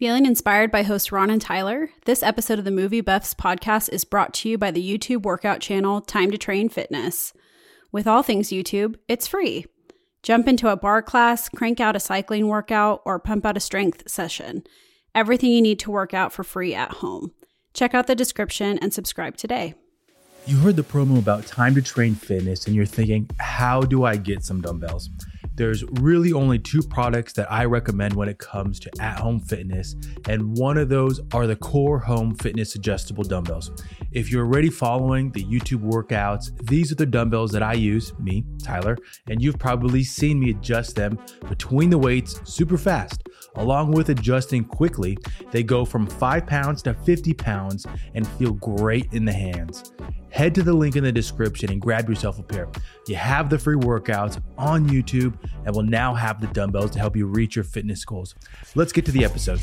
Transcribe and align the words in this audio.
Feeling 0.00 0.24
inspired 0.24 0.70
by 0.70 0.82
hosts 0.82 1.12
Ron 1.12 1.28
and 1.28 1.42
Tyler? 1.42 1.90
This 2.06 2.22
episode 2.22 2.58
of 2.58 2.64
the 2.64 2.70
Movie 2.70 3.02
Buffs 3.02 3.34
podcast 3.34 3.90
is 3.92 4.06
brought 4.06 4.32
to 4.32 4.48
you 4.48 4.56
by 4.56 4.70
the 4.70 4.82
YouTube 4.82 5.24
workout 5.24 5.60
channel 5.60 6.00
Time 6.00 6.30
to 6.30 6.38
Train 6.38 6.70
Fitness. 6.70 7.34
With 7.92 8.06
all 8.06 8.22
things 8.22 8.48
YouTube, 8.48 8.94
it's 9.08 9.26
free. 9.26 9.66
Jump 10.22 10.48
into 10.48 10.68
a 10.68 10.76
barre 10.78 11.02
class, 11.02 11.50
crank 11.50 11.80
out 11.80 11.96
a 11.96 12.00
cycling 12.00 12.48
workout, 12.48 13.02
or 13.04 13.18
pump 13.18 13.44
out 13.44 13.58
a 13.58 13.60
strength 13.60 14.08
session. 14.08 14.62
Everything 15.14 15.50
you 15.50 15.60
need 15.60 15.78
to 15.80 15.90
work 15.90 16.14
out 16.14 16.32
for 16.32 16.44
free 16.44 16.74
at 16.74 16.92
home. 16.92 17.32
Check 17.74 17.92
out 17.92 18.06
the 18.06 18.14
description 18.14 18.78
and 18.78 18.94
subscribe 18.94 19.36
today. 19.36 19.74
You 20.46 20.56
heard 20.56 20.76
the 20.76 20.82
promo 20.82 21.18
about 21.18 21.46
Time 21.46 21.74
to 21.74 21.82
Train 21.82 22.14
Fitness 22.14 22.66
and 22.66 22.74
you're 22.74 22.86
thinking, 22.86 23.28
how 23.38 23.82
do 23.82 24.04
I 24.04 24.16
get 24.16 24.44
some 24.44 24.62
dumbbells? 24.62 25.10
There's 25.60 25.84
really 26.00 26.32
only 26.32 26.58
two 26.58 26.80
products 26.80 27.34
that 27.34 27.52
I 27.52 27.66
recommend 27.66 28.14
when 28.14 28.30
it 28.30 28.38
comes 28.38 28.80
to 28.80 28.90
at 28.98 29.18
home 29.18 29.38
fitness, 29.38 29.94
and 30.26 30.56
one 30.56 30.78
of 30.78 30.88
those 30.88 31.20
are 31.34 31.46
the 31.46 31.54
Core 31.54 31.98
Home 31.98 32.34
Fitness 32.34 32.76
Adjustable 32.76 33.24
Dumbbells. 33.24 33.70
If 34.10 34.30
you're 34.30 34.46
already 34.46 34.70
following 34.70 35.30
the 35.32 35.44
YouTube 35.44 35.84
workouts, 35.84 36.50
these 36.66 36.90
are 36.90 36.94
the 36.94 37.04
dumbbells 37.04 37.52
that 37.52 37.62
I 37.62 37.74
use, 37.74 38.18
me, 38.18 38.42
Tyler, 38.62 38.96
and 39.28 39.42
you've 39.42 39.58
probably 39.58 40.02
seen 40.02 40.40
me 40.40 40.48
adjust 40.48 40.96
them 40.96 41.18
between 41.46 41.90
the 41.90 41.98
weights 41.98 42.40
super 42.50 42.78
fast. 42.78 43.28
Along 43.56 43.90
with 43.90 44.10
adjusting 44.10 44.62
quickly, 44.62 45.18
they 45.50 45.64
go 45.64 45.84
from 45.84 46.06
5 46.06 46.46
pounds 46.46 46.82
to 46.82 46.94
50 46.94 47.34
pounds 47.34 47.84
and 48.14 48.26
feel 48.26 48.52
great 48.52 49.12
in 49.12 49.24
the 49.24 49.32
hands. 49.32 49.92
Head 50.30 50.54
to 50.54 50.62
the 50.62 50.72
link 50.72 50.94
in 50.94 51.02
the 51.02 51.10
description 51.10 51.72
and 51.72 51.80
grab 51.80 52.08
yourself 52.08 52.38
a 52.38 52.44
pair. 52.44 52.68
You 53.08 53.16
have 53.16 53.50
the 53.50 53.58
free 53.58 53.76
workouts 53.76 54.40
on 54.56 54.88
YouTube 54.88 55.34
and 55.66 55.74
will 55.74 55.82
now 55.82 56.14
have 56.14 56.40
the 56.40 56.46
dumbbells 56.48 56.92
to 56.92 57.00
help 57.00 57.16
you 57.16 57.26
reach 57.26 57.56
your 57.56 57.64
fitness 57.64 58.04
goals. 58.04 58.36
Let's 58.76 58.92
get 58.92 59.04
to 59.06 59.12
the 59.12 59.24
episode. 59.24 59.60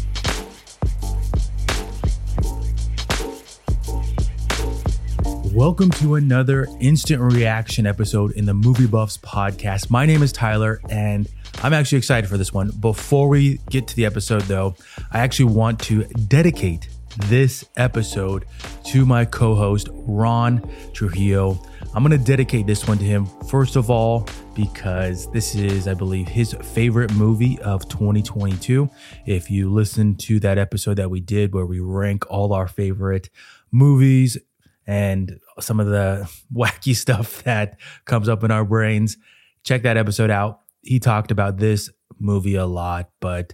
Welcome 5.54 5.90
to 5.92 6.16
another 6.16 6.68
instant 6.82 7.20
reaction 7.20 7.88
episode 7.88 8.34
in 8.34 8.46
the 8.46 8.54
Movie 8.54 8.86
Buffs 8.86 9.18
podcast. 9.18 9.90
My 9.90 10.06
name 10.06 10.22
is 10.22 10.32
Tyler, 10.32 10.80
and 10.90 11.28
I'm 11.64 11.74
actually 11.74 11.98
excited 11.98 12.30
for 12.30 12.38
this 12.38 12.54
one. 12.54 12.70
Before 12.70 13.28
we 13.30 13.60
get 13.72 13.88
to 13.88 13.96
the 13.96 14.06
episode, 14.06 14.44
though, 14.44 14.76
I 15.12 15.20
actually 15.20 15.54
want 15.54 15.80
to 15.82 16.04
dedicate 16.04 16.88
this 17.26 17.66
episode 17.78 18.46
to 18.86 19.08
my 19.08 19.26
co 19.26 19.56
host, 19.56 19.90
Ron 19.92 20.62
Trujillo. 20.94 21.60
I'm 21.96 22.04
going 22.04 22.18
to 22.18 22.24
dedicate 22.24 22.68
this 22.68 22.88
one 22.88 23.00
to 23.00 23.04
him, 23.04 23.26
first 23.50 23.76
of 23.76 23.90
all, 23.90 24.28
because 24.54 25.32
this 25.32 25.56
is, 25.56 25.88
I 25.88 25.96
believe, 25.96 26.28
his 26.28 26.54
favorite 26.54 27.12
movie 27.16 27.60
of 27.62 27.90
2022. 27.90 28.88
If 29.26 29.50
you 29.50 29.74
listen 29.74 30.16
to 30.18 30.40
that 30.42 30.60
episode 30.60 30.98
that 30.98 31.10
we 31.10 31.22
did 31.22 31.56
where 31.56 31.66
we 31.66 31.80
rank 31.80 32.30
all 32.30 32.54
our 32.54 32.68
favorite 32.68 33.32
movies 33.72 34.38
and 34.86 35.40
some 35.60 35.80
of 35.80 35.88
the 35.88 36.32
wacky 36.54 36.96
stuff 36.96 37.42
that 37.44 37.80
comes 38.06 38.30
up 38.30 38.44
in 38.44 38.52
our 38.52 38.64
brains, 38.64 39.18
check 39.64 39.82
that 39.82 39.98
episode 39.98 40.30
out. 40.30 40.62
He 40.82 41.00
talked 41.00 41.32
about 41.32 41.58
this 41.58 41.90
movie 42.20 42.56
a 42.56 42.66
lot, 42.66 43.10
but 43.20 43.54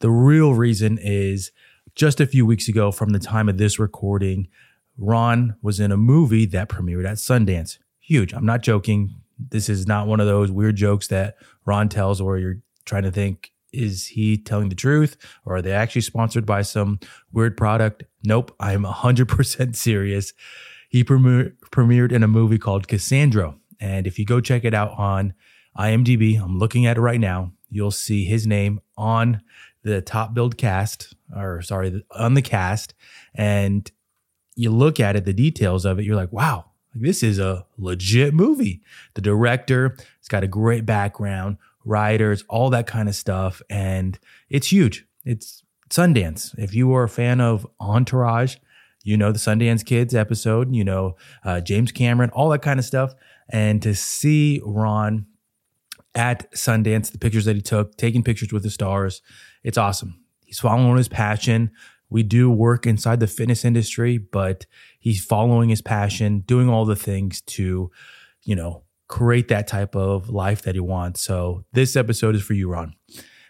the 0.00 0.10
real 0.10 0.54
reason 0.54 0.98
is 1.00 1.50
just 1.94 2.20
a 2.20 2.26
few 2.26 2.44
weeks 2.44 2.68
ago, 2.68 2.90
from 2.90 3.10
the 3.10 3.18
time 3.18 3.48
of 3.48 3.58
this 3.58 3.78
recording, 3.78 4.48
Ron 4.98 5.56
was 5.62 5.80
in 5.80 5.92
a 5.92 5.96
movie 5.96 6.46
that 6.46 6.68
premiered 6.68 7.08
at 7.08 7.16
Sundance. 7.16 7.78
Huge. 8.00 8.32
I'm 8.32 8.46
not 8.46 8.62
joking. 8.62 9.14
This 9.38 9.68
is 9.68 9.86
not 9.86 10.06
one 10.06 10.20
of 10.20 10.26
those 10.26 10.50
weird 10.50 10.76
jokes 10.76 11.08
that 11.08 11.36
Ron 11.64 11.88
tells 11.88 12.22
where 12.22 12.38
you're 12.38 12.58
trying 12.84 13.04
to 13.04 13.10
think, 13.10 13.52
is 13.72 14.06
he 14.08 14.36
telling 14.36 14.68
the 14.68 14.74
truth 14.74 15.16
or 15.44 15.56
are 15.56 15.62
they 15.62 15.72
actually 15.72 16.02
sponsored 16.02 16.46
by 16.46 16.62
some 16.62 17.00
weird 17.32 17.56
product? 17.56 18.04
Nope. 18.24 18.54
I'm 18.60 18.84
100% 18.84 19.76
serious. 19.76 20.32
He 20.88 21.02
premier- 21.02 21.56
premiered 21.72 22.12
in 22.12 22.22
a 22.22 22.28
movie 22.28 22.58
called 22.58 22.86
Cassandra. 22.86 23.56
And 23.80 24.06
if 24.06 24.18
you 24.18 24.24
go 24.24 24.40
check 24.40 24.64
it 24.64 24.74
out 24.74 24.92
on 24.96 25.34
IMDb, 25.78 26.40
I'm 26.40 26.58
looking 26.58 26.86
at 26.86 26.96
it 26.96 27.00
right 27.00 27.20
now, 27.20 27.52
you'll 27.68 27.90
see 27.90 28.24
his 28.24 28.46
name 28.46 28.80
on 28.96 29.42
the 29.82 30.00
top 30.00 30.34
billed 30.34 30.56
cast, 30.56 31.14
or 31.34 31.60
sorry, 31.62 32.04
on 32.16 32.34
the 32.34 32.42
cast, 32.42 32.94
and 33.34 33.90
you 34.54 34.70
look 34.70 35.00
at 35.00 35.16
it, 35.16 35.24
the 35.24 35.32
details 35.32 35.84
of 35.84 35.98
it, 35.98 36.04
you're 36.04 36.16
like, 36.16 36.32
wow, 36.32 36.66
this 36.94 37.22
is 37.22 37.38
a 37.38 37.66
legit 37.76 38.32
movie. 38.32 38.80
The 39.14 39.20
director, 39.20 39.96
it's 40.18 40.28
got 40.28 40.44
a 40.44 40.48
great 40.48 40.86
background, 40.86 41.58
writers, 41.84 42.44
all 42.48 42.70
that 42.70 42.86
kind 42.86 43.08
of 43.08 43.14
stuff, 43.14 43.60
and 43.68 44.18
it's 44.48 44.70
huge. 44.72 45.06
It's 45.24 45.62
Sundance. 45.90 46.56
If 46.58 46.74
you 46.74 46.92
are 46.94 47.04
a 47.04 47.08
fan 47.08 47.40
of 47.40 47.66
Entourage, 47.80 48.56
you 49.02 49.16
know 49.16 49.32
the 49.32 49.38
Sundance 49.38 49.84
Kids 49.84 50.14
episode, 50.14 50.74
you 50.74 50.84
know 50.84 51.16
uh, 51.44 51.60
James 51.60 51.92
Cameron, 51.92 52.30
all 52.30 52.48
that 52.50 52.62
kind 52.62 52.78
of 52.78 52.86
stuff, 52.86 53.14
and 53.50 53.82
to 53.82 53.94
see 53.94 54.60
Ron 54.64 55.26
at 56.14 56.50
Sundance, 56.52 57.10
the 57.10 57.18
pictures 57.18 57.44
that 57.44 57.56
he 57.56 57.62
took, 57.62 57.96
taking 57.96 58.22
pictures 58.22 58.52
with 58.52 58.62
the 58.62 58.70
stars, 58.70 59.22
it's 59.62 59.78
awesome. 59.78 60.20
He's 60.44 60.60
following 60.60 60.96
his 60.96 61.08
passion. 61.08 61.70
We 62.10 62.22
do 62.22 62.50
work 62.50 62.86
inside 62.86 63.20
the 63.20 63.26
fitness 63.26 63.64
industry, 63.64 64.18
but 64.18 64.66
he's 64.98 65.24
following 65.24 65.70
his 65.70 65.82
passion, 65.82 66.40
doing 66.40 66.68
all 66.68 66.84
the 66.84 66.96
things 66.96 67.40
to, 67.42 67.90
you 68.44 68.54
know, 68.54 68.84
create 69.08 69.48
that 69.48 69.66
type 69.66 69.96
of 69.96 70.28
life 70.28 70.62
that 70.62 70.74
he 70.74 70.80
wants. 70.80 71.22
So 71.22 71.64
this 71.72 71.96
episode 71.96 72.34
is 72.34 72.42
for 72.42 72.54
you, 72.54 72.68
Ron. 72.70 72.94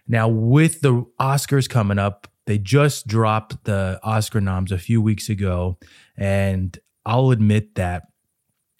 Now, 0.06 0.28
with 0.28 0.80
the 0.80 1.04
Oscars 1.20 1.68
coming 1.68 1.98
up, 1.98 2.28
they 2.46 2.58
just 2.58 3.06
dropped 3.06 3.64
the 3.64 3.98
Oscar 4.02 4.40
noms 4.40 4.70
a 4.72 4.78
few 4.78 5.00
weeks 5.00 5.28
ago. 5.28 5.78
And 6.16 6.78
I'll 7.06 7.30
admit 7.30 7.74
that 7.76 8.04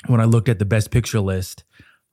when 0.07 0.21
I 0.21 0.25
looked 0.25 0.49
at 0.49 0.59
the 0.59 0.65
best 0.65 0.91
picture 0.91 1.21
list, 1.21 1.65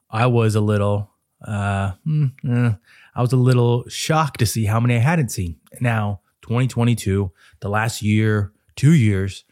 I 0.09 0.27
was 0.27 0.55
a 0.55 0.61
little, 0.61 1.10
uh, 1.45 1.93
mm, 2.05 2.31
eh, 2.47 2.75
I 3.15 3.21
was 3.21 3.33
a 3.33 3.37
little 3.37 3.87
shocked 3.89 4.39
to 4.39 4.45
see 4.45 4.65
how 4.65 4.79
many 4.79 4.95
I 4.95 4.99
hadn't 4.99 5.29
seen. 5.29 5.57
Now, 5.79 6.21
2022, 6.43 7.31
the 7.59 7.69
last 7.69 8.01
year, 8.01 8.51
two 8.75 8.93
years, 8.93 9.43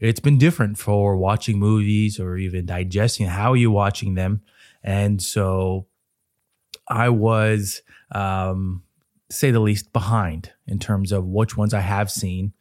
it's 0.00 0.20
been 0.20 0.38
different 0.38 0.78
for 0.78 1.16
watching 1.16 1.58
movies 1.58 2.20
or 2.20 2.36
even 2.36 2.66
digesting. 2.66 3.26
How 3.26 3.52
are 3.52 3.56
you 3.56 3.70
watching 3.70 4.14
them? 4.14 4.42
And 4.82 5.22
so 5.22 5.86
I 6.88 7.08
was, 7.08 7.82
um, 8.12 8.82
say 9.30 9.50
the 9.50 9.60
least, 9.60 9.92
behind 9.92 10.52
in 10.66 10.78
terms 10.78 11.12
of 11.12 11.24
which 11.24 11.56
ones 11.56 11.72
I 11.72 11.80
have 11.80 12.10
seen. 12.10 12.52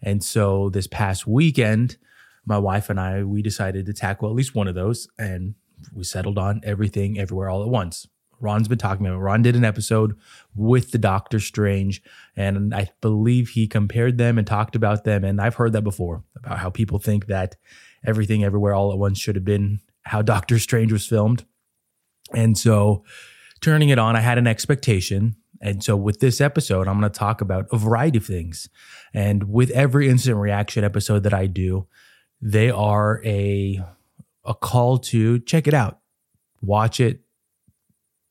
And 0.00 0.22
so 0.22 0.70
this 0.70 0.86
past 0.86 1.26
weekend, 1.26 1.96
my 2.44 2.58
wife 2.58 2.90
and 2.90 3.00
I, 3.00 3.24
we 3.24 3.42
decided 3.42 3.86
to 3.86 3.92
tackle 3.92 4.28
at 4.28 4.34
least 4.34 4.54
one 4.54 4.68
of 4.68 4.74
those 4.74 5.08
and 5.18 5.54
we 5.92 6.04
settled 6.04 6.38
on 6.38 6.60
everything 6.64 7.18
everywhere 7.18 7.48
all 7.48 7.62
at 7.62 7.68
once. 7.68 8.06
Ron's 8.42 8.68
been 8.68 8.78
talking 8.78 9.06
about. 9.06 9.20
Ron 9.20 9.42
did 9.42 9.56
an 9.56 9.64
episode 9.64 10.18
with 10.54 10.90
the 10.90 10.98
Doctor 10.98 11.40
Strange, 11.40 12.02
and 12.36 12.74
I 12.74 12.90
believe 13.00 13.50
he 13.50 13.66
compared 13.68 14.18
them 14.18 14.36
and 14.36 14.46
talked 14.46 14.76
about 14.76 15.04
them. 15.04 15.24
And 15.24 15.40
I've 15.40 15.54
heard 15.54 15.72
that 15.72 15.82
before 15.82 16.24
about 16.36 16.58
how 16.58 16.68
people 16.68 16.98
think 16.98 17.26
that 17.26 17.56
everything 18.04 18.44
everywhere 18.44 18.74
all 18.74 18.92
at 18.92 18.98
once 18.98 19.18
should 19.18 19.36
have 19.36 19.44
been 19.44 19.80
how 20.02 20.20
Doctor 20.22 20.58
Strange 20.58 20.92
was 20.92 21.06
filmed. 21.06 21.44
And 22.34 22.58
so 22.58 23.04
turning 23.60 23.90
it 23.90 23.98
on, 23.98 24.16
I 24.16 24.20
had 24.20 24.38
an 24.38 24.46
expectation. 24.46 25.36
And 25.60 25.84
so 25.84 25.96
with 25.96 26.18
this 26.18 26.40
episode, 26.40 26.88
I'm 26.88 26.98
going 26.98 27.10
to 27.10 27.18
talk 27.18 27.40
about 27.40 27.66
a 27.70 27.78
variety 27.78 28.18
of 28.18 28.26
things. 28.26 28.68
And 29.14 29.44
with 29.44 29.70
every 29.70 30.08
instant 30.08 30.38
reaction 30.38 30.82
episode 30.82 31.22
that 31.22 31.32
I 31.32 31.46
do, 31.46 31.86
they 32.40 32.70
are 32.70 33.22
a 33.24 33.84
a 34.44 34.54
call 34.54 34.98
to 34.98 35.38
check 35.40 35.68
it 35.68 35.74
out. 35.74 36.00
Watch 36.60 36.98
it, 36.98 37.21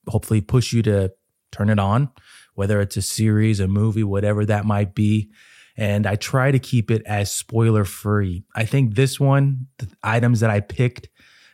hopefully 0.08 0.42
push 0.42 0.74
you 0.74 0.82
to 0.84 1.12
turn 1.52 1.70
it 1.70 1.80
on, 1.80 2.10
whether 2.56 2.82
it's 2.82 2.98
a 2.98 3.02
series, 3.02 3.60
a 3.60 3.68
movie, 3.68 4.04
whatever 4.04 4.46
that 4.46 4.66
might 4.66 4.96
be. 4.96 5.30
And 5.78 6.06
I 6.06 6.16
try 6.16 6.52
to 6.52 6.60
keep 6.60 6.92
it 6.92 7.02
as 7.06 7.32
spoiler 7.32 7.86
free. 7.86 8.44
I 8.56 8.66
think 8.66 8.96
this 8.96 9.20
one, 9.20 9.68
the 9.78 9.88
items 10.04 10.42
that 10.42 10.50
I 10.50 10.60
picked 10.60 11.10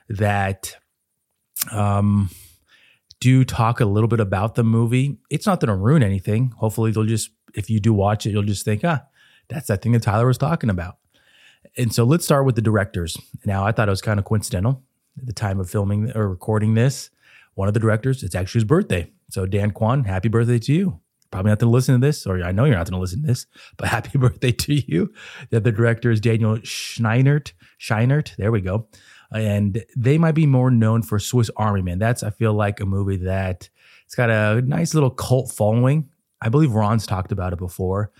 that 0.09 0.75
um, 1.71 2.29
do 3.19 3.43
talk 3.43 3.79
a 3.79 3.85
little 3.85 4.07
bit 4.07 4.19
about 4.19 4.55
the 4.55 4.63
movie, 4.63 5.17
it's 5.29 5.45
not 5.45 5.59
going 5.59 5.69
to 5.69 5.75
ruin 5.75 6.03
anything. 6.03 6.53
Hopefully, 6.57 6.91
they'll 6.91 7.05
just, 7.05 7.29
if 7.53 7.69
you 7.69 7.79
do 7.79 7.93
watch 7.93 8.25
it, 8.25 8.31
you'll 8.31 8.43
just 8.43 8.65
think, 8.65 8.83
ah, 8.83 9.03
that's 9.49 9.67
that 9.67 9.81
thing 9.81 9.93
that 9.93 10.03
Tyler 10.03 10.27
was 10.27 10.37
talking 10.37 10.69
about. 10.69 10.97
And 11.77 11.93
so 11.93 12.03
let's 12.03 12.25
start 12.25 12.45
with 12.45 12.55
the 12.55 12.61
directors. 12.61 13.17
Now, 13.45 13.65
I 13.65 13.71
thought 13.71 13.87
it 13.87 13.91
was 13.91 14.01
kind 14.01 14.19
of 14.19 14.25
coincidental 14.25 14.83
at 15.17 15.25
the 15.25 15.33
time 15.33 15.59
of 15.59 15.69
filming 15.69 16.11
or 16.15 16.27
recording 16.27 16.73
this 16.73 17.09
one 17.57 17.67
of 17.67 17.73
the 17.73 17.79
directors, 17.79 18.21
it's 18.21 18.35
actually 18.35 18.59
his 18.59 18.65
birthday. 18.65 19.11
So 19.31 19.47
Dan 19.47 19.71
Kwan, 19.71 20.03
happy 20.03 20.29
birthday 20.29 20.59
to 20.59 20.73
you. 20.73 20.99
Probably 21.31 21.49
not 21.49 21.57
going 21.57 21.71
to 21.71 21.73
listen 21.73 21.99
to 21.99 22.05
this, 22.05 22.27
or 22.27 22.43
I 22.43 22.51
know 22.51 22.65
you're 22.65 22.75
not 22.75 22.87
going 22.87 22.97
to 22.97 23.01
listen 23.01 23.21
to 23.23 23.27
this, 23.27 23.47
but 23.77 23.87
happy 23.89 24.19
birthday 24.19 24.51
to 24.51 24.75
you. 24.75 25.11
The 25.49 25.57
other 25.57 25.71
director 25.71 26.11
is 26.11 26.21
Daniel 26.21 26.57
Scheinert. 26.57 27.53
Scheinert, 27.81 28.35
there 28.35 28.51
we 28.51 28.61
go. 28.61 28.87
And 29.33 29.83
they 29.95 30.19
might 30.19 30.35
be 30.35 30.45
more 30.45 30.69
known 30.69 31.01
for 31.01 31.17
Swiss 31.17 31.49
Army 31.57 31.81
Man. 31.81 31.97
That's, 31.97 32.21
I 32.21 32.29
feel 32.29 32.53
like, 32.53 32.79
a 32.79 32.85
movie 32.85 33.17
that 33.17 33.69
it's 34.05 34.13
got 34.13 34.29
a 34.29 34.61
nice 34.61 34.93
little 34.93 35.09
cult 35.09 35.51
following. 35.51 36.09
I 36.39 36.49
believe 36.49 36.73
Ron's 36.73 37.07
talked 37.07 37.31
about 37.31 37.53
it 37.53 37.59
before, 37.59 38.11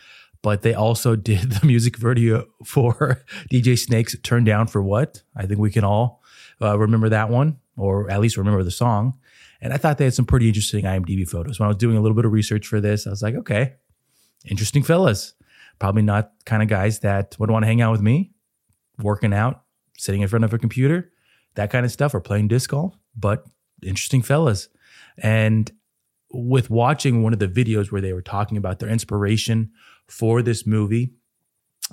but 0.41 0.63
they 0.63 0.73
also 0.73 1.15
did 1.31 1.51
the 1.51 1.65
music 1.65 1.97
video 1.97 2.47
for 2.65 3.23
DJ 3.53 3.77
Snake's 3.77 4.17
Turn 4.23 4.45
Down 4.45 4.65
for 4.65 4.81
What? 4.81 5.21
I 5.35 5.45
think 5.45 5.59
we 5.59 5.69
can 5.69 5.83
all 5.83 6.23
uh, 6.61 6.77
remember 6.77 7.09
that 7.09 7.29
one, 7.29 7.57
or 7.75 8.09
at 8.09 8.19
least 8.19 8.37
remember 8.37 8.63
the 8.63 8.71
song. 8.71 9.17
And 9.61 9.73
I 9.73 9.77
thought 9.77 9.97
they 9.97 10.05
had 10.05 10.13
some 10.13 10.25
pretty 10.25 10.47
interesting 10.47 10.85
IMDb 10.85 11.27
photos. 11.27 11.59
When 11.59 11.65
I 11.65 11.69
was 11.69 11.77
doing 11.77 11.97
a 11.97 12.01
little 12.01 12.15
bit 12.15 12.25
of 12.25 12.31
research 12.31 12.67
for 12.67 12.79
this, 12.79 13.07
I 13.07 13.09
was 13.09 13.21
like, 13.21 13.35
okay, 13.35 13.73
interesting 14.45 14.83
fellas. 14.83 15.33
Probably 15.79 16.01
not 16.01 16.31
kind 16.45 16.63
of 16.63 16.69
guys 16.69 16.99
that 16.99 17.35
would 17.39 17.51
want 17.51 17.63
to 17.63 17.67
hang 17.67 17.81
out 17.81 17.91
with 17.91 18.01
me, 18.01 18.31
working 18.99 19.33
out, 19.33 19.63
sitting 19.97 20.21
in 20.21 20.27
front 20.27 20.45
of 20.45 20.53
a 20.53 20.57
computer, 20.57 21.11
that 21.55 21.69
kind 21.69 21.85
of 21.85 21.91
stuff, 21.91 22.13
or 22.13 22.19
playing 22.19 22.47
disc 22.47 22.69
golf, 22.69 22.95
but 23.15 23.45
interesting 23.83 24.21
fellas. 24.21 24.69
And 25.17 25.71
with 26.31 26.69
watching 26.69 27.23
one 27.23 27.33
of 27.33 27.39
the 27.39 27.47
videos 27.47 27.91
where 27.91 28.01
they 28.01 28.13
were 28.13 28.21
talking 28.21 28.57
about 28.57 28.79
their 28.79 28.89
inspiration 28.89 29.71
for 30.07 30.41
this 30.41 30.65
movie, 30.65 31.13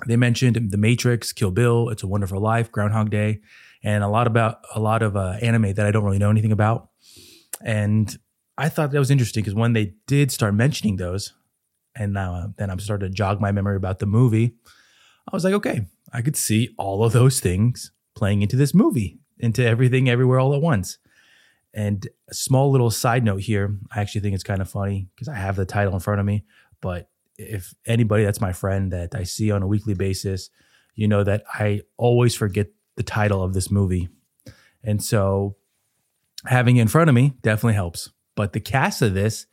they 0.07 0.17
mentioned 0.17 0.71
The 0.71 0.77
Matrix, 0.77 1.31
Kill 1.31 1.51
Bill, 1.51 1.89
It's 1.89 2.03
a 2.03 2.07
Wonderful 2.07 2.39
Life, 2.39 2.71
Groundhog 2.71 3.09
Day, 3.09 3.41
and 3.85 4.03
a 4.03 4.07
lot 4.07 4.25
about 4.25 4.61
a 4.73 4.79
lot 4.79 5.03
of 5.03 5.15
uh, 5.15 5.37
anime 5.41 5.73
that 5.73 5.85
I 5.85 5.91
don't 5.91 6.03
really 6.03 6.17
know 6.17 6.31
anything 6.31 6.51
about. 6.51 6.89
And 7.63 8.17
I 8.57 8.67
thought 8.67 8.91
that 8.91 8.99
was 8.99 9.11
interesting 9.11 9.43
because 9.43 9.53
when 9.53 9.73
they 9.73 9.93
did 10.07 10.31
start 10.31 10.55
mentioning 10.55 10.95
those, 10.95 11.33
and 11.95 12.11
now 12.11 12.33
uh, 12.33 12.47
then 12.57 12.71
I'm 12.71 12.79
starting 12.79 13.09
to 13.09 13.13
jog 13.13 13.39
my 13.39 13.51
memory 13.51 13.77
about 13.77 13.99
the 13.99 14.07
movie, 14.07 14.55
I 15.31 15.35
was 15.35 15.43
like, 15.43 15.53
okay, 15.53 15.85
I 16.11 16.23
could 16.23 16.35
see 16.35 16.73
all 16.79 17.05
of 17.05 17.13
those 17.13 17.39
things 17.39 17.91
playing 18.15 18.41
into 18.41 18.55
this 18.55 18.73
movie, 18.73 19.19
into 19.37 19.63
everything, 19.63 20.09
everywhere, 20.09 20.39
all 20.39 20.55
at 20.55 20.61
once. 20.61 20.97
And 21.71 22.07
a 22.29 22.33
small 22.33 22.71
little 22.71 22.89
side 22.89 23.23
note 23.23 23.41
here, 23.41 23.77
I 23.95 24.01
actually 24.01 24.21
think 24.21 24.33
it's 24.33 24.43
kind 24.43 24.61
of 24.61 24.69
funny 24.69 25.09
because 25.13 25.27
I 25.27 25.35
have 25.35 25.57
the 25.57 25.65
title 25.65 25.93
in 25.93 25.99
front 25.99 26.19
of 26.19 26.25
me. 26.25 26.43
But 26.81 27.09
if 27.37 27.75
anybody 27.85 28.23
that's 28.23 28.41
my 28.41 28.53
friend 28.53 28.91
that 28.93 29.13
I 29.13 29.23
see 29.23 29.51
on 29.51 29.61
a 29.61 29.67
weekly 29.67 29.93
basis, 29.93 30.49
you 30.95 31.07
know 31.07 31.23
that 31.23 31.43
I 31.53 31.81
always 31.97 32.33
forget 32.33 32.67
the 32.95 33.03
title 33.03 33.43
of 33.43 33.53
this 33.53 33.69
movie. 33.69 34.09
And 34.83 35.03
so 35.03 35.55
having 36.45 36.77
it 36.77 36.81
in 36.81 36.87
front 36.87 37.09
of 37.09 37.15
me 37.15 37.33
definitely 37.41 37.73
helps. 37.73 38.11
But 38.35 38.53
the 38.53 38.59
cast 38.59 39.01
of 39.01 39.13
this, 39.13 39.47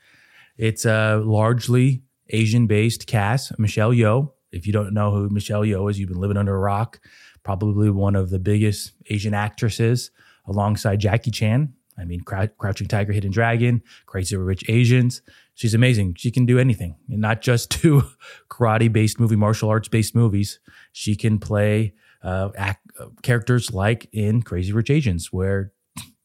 it's 0.57 0.85
a 0.85 1.23
largely 1.25 2.03
Asian 2.31 2.67
based 2.67 3.07
cast. 3.07 3.59
Michelle 3.59 3.93
Yeoh. 3.93 4.33
If 4.51 4.67
you 4.67 4.73
don't 4.73 4.93
know 4.93 5.13
who 5.13 5.31
Michelle 5.31 5.63
Yeoh 5.63 5.91
is, 5.91 5.99
you've 5.99 6.11
been 6.11 6.21
living 6.21 6.37
under 6.37 6.55
a 6.55 6.59
rock. 6.59 7.01
Probably 7.43 7.91
one 7.91 8.15
of 8.15 8.31
the 8.31 8.39
biggest 8.39 8.93
Asian 9.07 9.33
actresses 9.33 10.11
alongside 10.47 11.01
Jackie 11.01 11.31
Chan. 11.31 11.73
I 11.99 12.05
mean, 12.05 12.21
Crouching 12.21 12.89
Tiger, 12.89 13.13
Hidden 13.13 13.33
Dragon, 13.33 13.83
Crazy 14.07 14.37
Rich 14.37 14.65
Asians. 14.69 15.23
She's 15.55 15.75
amazing. 15.75 16.15
She 16.17 16.31
can 16.31 16.47
do 16.47 16.59
anything, 16.59 16.97
and 17.09 17.21
not 17.21 17.43
just 17.43 17.81
do 17.83 18.03
karate 18.51 18.93
based 18.93 19.21
movie, 19.21 19.37
martial 19.37 19.69
arts 19.69 19.89
based 19.89 20.15
movies. 20.15 20.59
She 20.93 21.17
can 21.17 21.39
play 21.39 21.95
uh, 22.23 22.51
act, 22.57 22.87
uh, 22.99 23.07
characters 23.23 23.73
like 23.73 24.09
in 24.13 24.43
Crazy 24.43 24.73
Rich 24.73 24.91
Asians, 24.91 25.33
where 25.33 25.73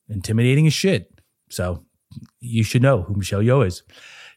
intimidating 0.09 0.67
as 0.67 0.73
shit. 0.73 1.19
So 1.49 1.85
you 2.39 2.63
should 2.63 2.81
know 2.81 3.03
who 3.03 3.15
Michelle 3.15 3.41
Yeoh 3.41 3.65
is. 3.65 3.83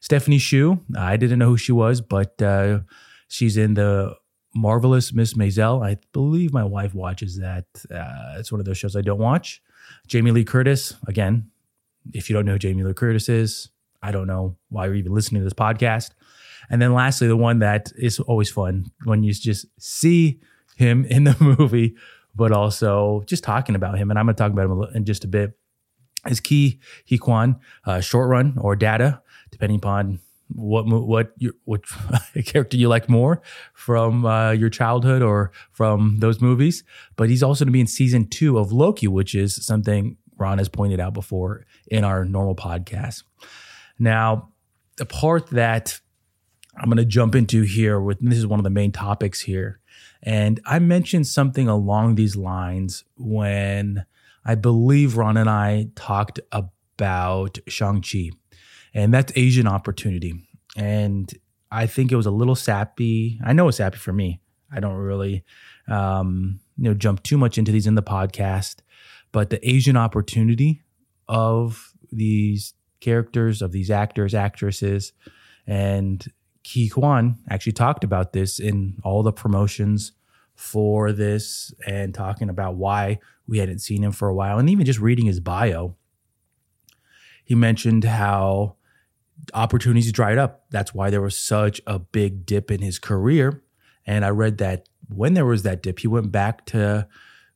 Stephanie 0.00 0.38
Hsu, 0.38 0.80
I 0.96 1.16
didn't 1.16 1.38
know 1.38 1.48
who 1.48 1.56
she 1.56 1.72
was, 1.72 2.00
but 2.00 2.40
uh, 2.40 2.80
she's 3.28 3.56
in 3.56 3.74
the 3.74 4.14
Marvelous 4.54 5.12
Miss 5.12 5.34
Maisel. 5.34 5.84
I 5.84 5.98
believe 6.12 6.52
my 6.52 6.64
wife 6.64 6.94
watches 6.94 7.38
that. 7.38 7.66
Uh, 7.90 8.38
it's 8.38 8.50
one 8.50 8.60
of 8.60 8.66
those 8.66 8.78
shows 8.78 8.96
I 8.96 9.02
don't 9.02 9.18
watch. 9.18 9.62
Jamie 10.06 10.30
Lee 10.30 10.44
Curtis, 10.44 10.94
again, 11.06 11.50
if 12.12 12.28
you 12.28 12.34
don't 12.34 12.46
know 12.46 12.52
who 12.52 12.58
Jamie 12.58 12.82
Lee 12.82 12.94
Curtis 12.94 13.28
is, 13.28 13.68
I 14.02 14.10
don't 14.10 14.26
know 14.26 14.56
why 14.70 14.86
you're 14.86 14.94
even 14.94 15.12
listening 15.12 15.42
to 15.42 15.44
this 15.44 15.52
podcast. 15.52 16.10
And 16.70 16.80
then 16.80 16.94
lastly, 16.94 17.28
the 17.28 17.36
one 17.36 17.58
that 17.58 17.92
is 17.96 18.20
always 18.20 18.50
fun 18.50 18.90
when 19.04 19.22
you 19.22 19.32
just 19.34 19.66
see 19.78 20.40
him 20.80 21.04
in 21.08 21.24
the 21.24 21.36
movie, 21.40 21.94
but 22.34 22.50
also 22.50 23.22
just 23.26 23.44
talking 23.44 23.76
about 23.76 23.96
him. 23.96 24.10
And 24.10 24.18
I'm 24.18 24.26
going 24.26 24.34
to 24.34 24.42
talk 24.42 24.52
about 24.52 24.64
him 24.64 24.96
in 24.96 25.04
just 25.04 25.24
a 25.24 25.28
bit. 25.28 25.52
Is 26.26 26.40
Ke 26.40 26.76
Huy 27.08 27.16
Quan, 27.18 27.58
uh, 27.86 28.00
Short 28.00 28.28
Round 28.28 28.58
or 28.60 28.76
Data, 28.76 29.22
depending 29.50 29.78
upon 29.78 30.20
what 30.54 30.84
what 30.86 31.32
your 31.38 31.54
what 31.64 31.82
character 32.44 32.76
you 32.76 32.88
like 32.88 33.08
more 33.08 33.40
from 33.72 34.26
uh, 34.26 34.50
your 34.50 34.68
childhood 34.68 35.22
or 35.22 35.52
from 35.72 36.18
those 36.18 36.42
movies. 36.42 36.84
But 37.16 37.30
he's 37.30 37.42
also 37.42 37.64
going 37.64 37.70
to 37.70 37.72
be 37.72 37.80
in 37.80 37.86
season 37.86 38.28
two 38.28 38.58
of 38.58 38.70
Loki, 38.70 39.08
which 39.08 39.34
is 39.34 39.64
something 39.64 40.18
Ron 40.36 40.58
has 40.58 40.68
pointed 40.68 41.00
out 41.00 41.14
before 41.14 41.64
in 41.86 42.04
our 42.04 42.24
normal 42.24 42.54
podcast. 42.54 43.22
Now, 43.98 44.50
the 44.96 45.06
part 45.06 45.48
that 45.50 46.00
I'm 46.76 46.86
going 46.86 46.96
to 46.96 47.04
jump 47.04 47.34
into 47.34 47.62
here 47.62 48.00
with 48.00 48.18
this 48.20 48.38
is 48.38 48.46
one 48.46 48.58
of 48.58 48.64
the 48.64 48.70
main 48.70 48.92
topics 48.92 49.40
here, 49.40 49.79
and 50.22 50.60
I 50.66 50.78
mentioned 50.78 51.26
something 51.26 51.68
along 51.68 52.14
these 52.14 52.36
lines 52.36 53.04
when 53.16 54.04
I 54.44 54.54
believe 54.54 55.16
Ron 55.16 55.36
and 55.36 55.48
I 55.48 55.88
talked 55.94 56.40
about 56.52 57.58
Shang 57.68 58.02
Chi 58.02 58.30
and 58.94 59.14
that's 59.14 59.32
Asian 59.36 59.66
opportunity. 59.66 60.34
And 60.76 61.32
I 61.70 61.86
think 61.86 62.10
it 62.10 62.16
was 62.16 62.26
a 62.26 62.30
little 62.30 62.54
sappy. 62.54 63.40
I 63.44 63.52
know 63.52 63.68
it's 63.68 63.78
sappy 63.78 63.98
for 63.98 64.12
me. 64.12 64.40
I 64.72 64.80
don't 64.80 64.96
really, 64.96 65.44
um, 65.88 66.60
you 66.76 66.84
know, 66.84 66.94
jump 66.94 67.22
too 67.22 67.38
much 67.38 67.58
into 67.58 67.72
these 67.72 67.86
in 67.86 67.94
the 67.94 68.02
podcast, 68.02 68.76
but 69.32 69.50
the 69.50 69.68
Asian 69.68 69.96
opportunity 69.96 70.82
of 71.28 71.92
these 72.10 72.74
characters, 73.00 73.62
of 73.62 73.72
these 73.72 73.90
actors, 73.90 74.34
actresses, 74.34 75.12
and 75.66 76.26
Ke 76.64 76.90
Quan 76.90 77.38
actually 77.48 77.72
talked 77.72 78.04
about 78.04 78.32
this 78.32 78.58
in 78.58 78.98
all 79.02 79.22
the 79.22 79.32
promotions 79.32 80.12
for 80.54 81.12
this 81.12 81.72
and 81.86 82.14
talking 82.14 82.50
about 82.50 82.74
why 82.74 83.18
we 83.46 83.58
hadn't 83.58 83.78
seen 83.78 84.04
him 84.04 84.12
for 84.12 84.28
a 84.28 84.34
while. 84.34 84.58
And 84.58 84.68
even 84.68 84.84
just 84.84 85.00
reading 85.00 85.26
his 85.26 85.40
bio, 85.40 85.96
he 87.44 87.54
mentioned 87.54 88.04
how 88.04 88.76
opportunities 89.54 90.12
dried 90.12 90.38
up. 90.38 90.64
That's 90.70 90.94
why 90.94 91.10
there 91.10 91.22
was 91.22 91.36
such 91.36 91.80
a 91.86 91.98
big 91.98 92.44
dip 92.44 92.70
in 92.70 92.82
his 92.82 92.98
career. 92.98 93.62
And 94.06 94.24
I 94.24 94.28
read 94.28 94.58
that 94.58 94.88
when 95.08 95.34
there 95.34 95.46
was 95.46 95.62
that 95.62 95.82
dip, 95.82 96.00
he 96.00 96.08
went 96.08 96.30
back 96.30 96.66
to 96.66 97.08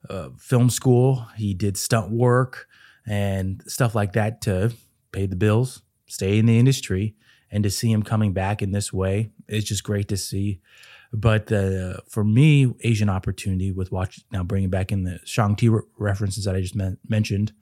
uh, 0.09 0.31
film 0.39 0.71
school. 0.71 1.27
He 1.37 1.55
did 1.55 1.77
stunt 1.77 2.11
work 2.11 2.67
and 3.06 3.62
stuff 3.67 3.95
like 3.95 4.15
that 4.15 4.41
to 4.43 4.73
pay 5.12 5.27
the 5.27 5.37
bills, 5.37 5.83
stay 6.06 6.39
in 6.39 6.47
the 6.47 6.59
industry. 6.59 7.15
And 7.55 7.62
to 7.62 7.71
see 7.71 7.93
him 7.93 8.03
coming 8.03 8.33
back 8.33 8.62
in 8.62 8.73
this 8.73 8.93
way, 8.93 9.31
it's 9.47 9.69
just 9.69 9.85
great 9.85 10.09
to 10.09 10.17
see. 10.17 10.61
But 11.12 11.53
uh, 11.53 11.99
for 12.09 12.25
me, 12.25 12.75
Asian 12.81 13.08
opportunity 13.08 13.70
with 13.70 13.93
watch 13.93 14.25
now 14.32 14.43
bringing 14.43 14.70
back 14.70 14.91
in 14.91 15.05
the 15.05 15.20
Shang-Chi 15.25 15.69
re- 15.69 15.82
references 15.96 16.46
that 16.46 16.56
I 16.56 16.61
just 16.61 16.75
men- 16.75 16.99
mentioned. 17.08 17.53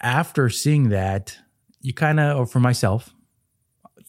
After 0.00 0.50
seeing 0.50 0.88
that, 0.88 1.38
you 1.80 1.94
kind 1.94 2.18
of, 2.18 2.38
or 2.40 2.46
for 2.46 2.58
myself, 2.58 3.14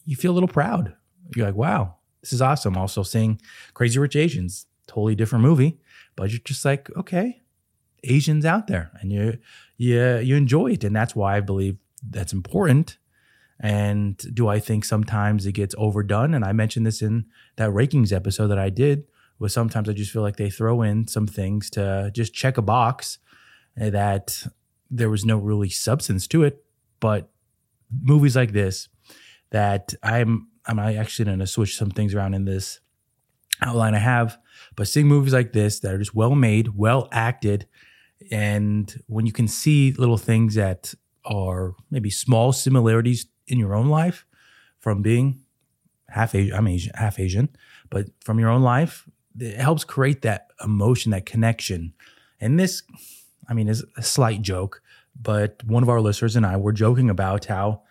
you 0.04 0.16
feel 0.16 0.32
a 0.32 0.34
little 0.34 0.48
proud. 0.48 0.96
You're 1.36 1.46
like, 1.46 1.54
wow, 1.54 1.94
this 2.20 2.32
is 2.32 2.42
awesome. 2.42 2.76
Also 2.76 3.04
seeing 3.04 3.40
Crazy 3.74 4.00
Rich 4.00 4.16
Asians, 4.16 4.66
totally 4.88 5.14
different 5.14 5.44
movie, 5.44 5.78
but 6.16 6.30
you're 6.30 6.40
just 6.40 6.64
like, 6.64 6.90
okay, 6.96 7.42
Asians 8.02 8.44
out 8.44 8.66
there, 8.66 8.90
and 9.00 9.12
you 9.12 9.38
you 9.76 10.18
you 10.18 10.34
enjoy 10.34 10.72
it, 10.72 10.82
and 10.82 10.94
that's 10.94 11.14
why 11.14 11.36
I 11.36 11.40
believe 11.40 11.76
that's 12.02 12.32
important. 12.32 12.98
And 13.60 14.18
do 14.34 14.48
I 14.48 14.58
think 14.58 14.84
sometimes 14.84 15.46
it 15.46 15.52
gets 15.52 15.74
overdone? 15.78 16.34
And 16.34 16.44
I 16.44 16.52
mentioned 16.52 16.86
this 16.86 17.00
in 17.00 17.26
that 17.56 17.70
rankings 17.70 18.12
episode 18.12 18.48
that 18.48 18.58
I 18.58 18.70
did. 18.70 19.04
Was 19.38 19.52
sometimes 19.52 19.88
I 19.88 19.92
just 19.92 20.10
feel 20.10 20.22
like 20.22 20.36
they 20.36 20.50
throw 20.50 20.82
in 20.82 21.08
some 21.08 21.26
things 21.26 21.68
to 21.70 22.10
just 22.14 22.32
check 22.32 22.56
a 22.56 22.62
box 22.62 23.18
that 23.76 24.46
there 24.90 25.10
was 25.10 25.24
no 25.24 25.36
really 25.36 25.68
substance 25.68 26.26
to 26.28 26.42
it. 26.42 26.64
But 27.00 27.28
movies 27.90 28.36
like 28.36 28.52
this, 28.52 28.88
that 29.50 29.94
I'm 30.02 30.48
I'm 30.66 30.78
actually 30.78 31.26
going 31.26 31.38
to 31.38 31.46
switch 31.46 31.76
some 31.76 31.90
things 31.90 32.14
around 32.14 32.34
in 32.34 32.44
this 32.44 32.80
outline 33.62 33.94
I 33.94 33.98
have. 33.98 34.38
But 34.74 34.88
seeing 34.88 35.06
movies 35.06 35.32
like 35.32 35.52
this 35.52 35.80
that 35.80 35.92
are 35.92 35.98
just 35.98 36.14
well 36.14 36.34
made, 36.34 36.76
well 36.76 37.08
acted, 37.12 37.66
and 38.30 39.02
when 39.06 39.26
you 39.26 39.32
can 39.32 39.48
see 39.48 39.92
little 39.92 40.16
things 40.16 40.54
that 40.54 40.94
are 41.24 41.74
maybe 41.90 42.10
small 42.10 42.52
similarities 42.52 43.26
in 43.46 43.58
your 43.58 43.74
own 43.74 43.88
life 43.88 44.26
from 44.78 45.02
being 45.02 45.42
half 46.08 46.34
Asian, 46.34 46.54
I'm 46.54 46.68
Asian, 46.68 46.92
half 46.94 47.18
Asian, 47.18 47.48
but 47.90 48.06
from 48.20 48.38
your 48.38 48.50
own 48.50 48.62
life, 48.62 49.08
it 49.38 49.56
helps 49.56 49.84
create 49.84 50.22
that 50.22 50.48
emotion, 50.64 51.12
that 51.12 51.26
connection. 51.26 51.92
And 52.40 52.58
this, 52.58 52.82
I 53.48 53.54
mean, 53.54 53.68
is 53.68 53.84
a 53.96 54.02
slight 54.02 54.42
joke, 54.42 54.82
but 55.20 55.62
one 55.64 55.82
of 55.82 55.88
our 55.88 56.00
listeners 56.00 56.36
and 56.36 56.46
I 56.46 56.56
were 56.56 56.72
joking 56.72 57.10
about 57.10 57.46
how 57.46 57.82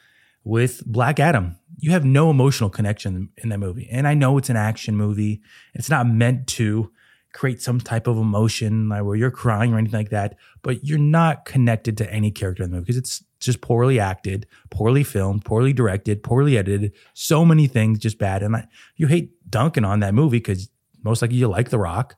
with 0.46 0.86
Black 0.86 1.20
Adam. 1.20 1.58
You 1.78 1.92
have 1.92 2.06
no 2.06 2.30
emotional 2.30 2.70
connection 2.70 3.30
in 3.38 3.50
that 3.50 3.58
movie. 3.58 3.90
And 3.92 4.08
I 4.08 4.14
know 4.14 4.38
it's 4.38 4.50
an 4.50 4.56
action 4.56 4.96
movie. 4.96 5.42
It's 5.74 5.90
not 5.90 6.08
meant 6.08 6.48
to 6.48 6.92
create 7.36 7.62
some 7.62 7.82
type 7.82 8.08
of 8.08 8.18
emotion 8.18 8.88
like 8.88 9.04
where 9.04 9.16
you're 9.16 9.30
crying 9.30 9.74
or 9.74 9.78
anything 9.78 10.00
like 10.00 10.10
that, 10.10 10.38
but 10.62 10.86
you're 10.86 10.98
not 10.98 11.44
connected 11.44 11.98
to 11.98 12.10
any 12.10 12.32
character 12.32 12.64
in 12.64 12.72
the 12.72 12.76
movie 12.78 12.86
because 12.86 12.98
it's 12.98 13.24
just 13.42 13.60
poorly 13.60 14.00
acted, 14.00 14.48
poorly 14.70 15.04
filmed, 15.04 15.44
poorly 15.44 15.74
directed, 15.74 16.24
poorly 16.24 16.58
edited. 16.58 16.94
So 17.14 17.44
many 17.44 17.68
things 17.68 18.00
just 18.00 18.18
bad. 18.18 18.42
And 18.42 18.56
I, 18.56 18.68
you 18.96 19.08
hate 19.08 19.34
dunking 19.50 19.84
on 19.84 20.00
that 20.00 20.14
movie 20.14 20.38
because 20.38 20.70
most 21.04 21.22
likely 21.22 21.36
you 21.36 21.50
like 21.50 21.72
The 21.72 21.78
Rock. 21.78 22.16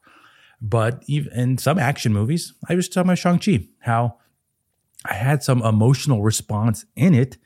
But 0.62 1.04
even 1.08 1.34
in 1.34 1.58
some 1.58 1.80
action 1.80 2.14
movies, 2.14 2.54
I 2.70 2.76
was 2.76 2.88
talking 2.88 3.10
about 3.10 3.18
Shang-Chi, 3.18 3.66
how 3.80 4.18
I 5.04 5.16
had 5.16 5.42
some 5.42 5.64
emotional 5.64 6.22
response 6.22 6.86
in 6.96 7.16
it. 7.16 7.38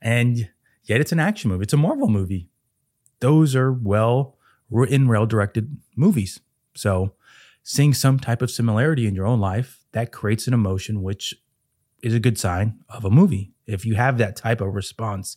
And 0.00 0.48
yet 0.84 1.00
it's 1.00 1.12
an 1.12 1.20
action 1.20 1.50
movie, 1.50 1.64
it's 1.64 1.72
a 1.72 1.76
Marvel 1.76 2.08
movie. 2.08 2.48
Those 3.18 3.56
are 3.56 3.72
well 3.72 4.36
written, 4.70 5.08
well 5.08 5.26
directed 5.26 5.76
movies. 5.96 6.38
So 6.76 7.15
seeing 7.68 7.92
some 7.92 8.16
type 8.16 8.42
of 8.42 8.50
similarity 8.50 9.08
in 9.08 9.14
your 9.16 9.26
own 9.26 9.40
life, 9.40 9.84
that 9.90 10.12
creates 10.12 10.46
an 10.46 10.54
emotion, 10.54 11.02
which 11.02 11.34
is 12.00 12.14
a 12.14 12.20
good 12.20 12.38
sign 12.38 12.78
of 12.88 13.04
a 13.04 13.10
movie. 13.10 13.52
If 13.66 13.84
you 13.84 13.96
have 13.96 14.18
that 14.18 14.36
type 14.36 14.60
of 14.60 14.72
response 14.72 15.36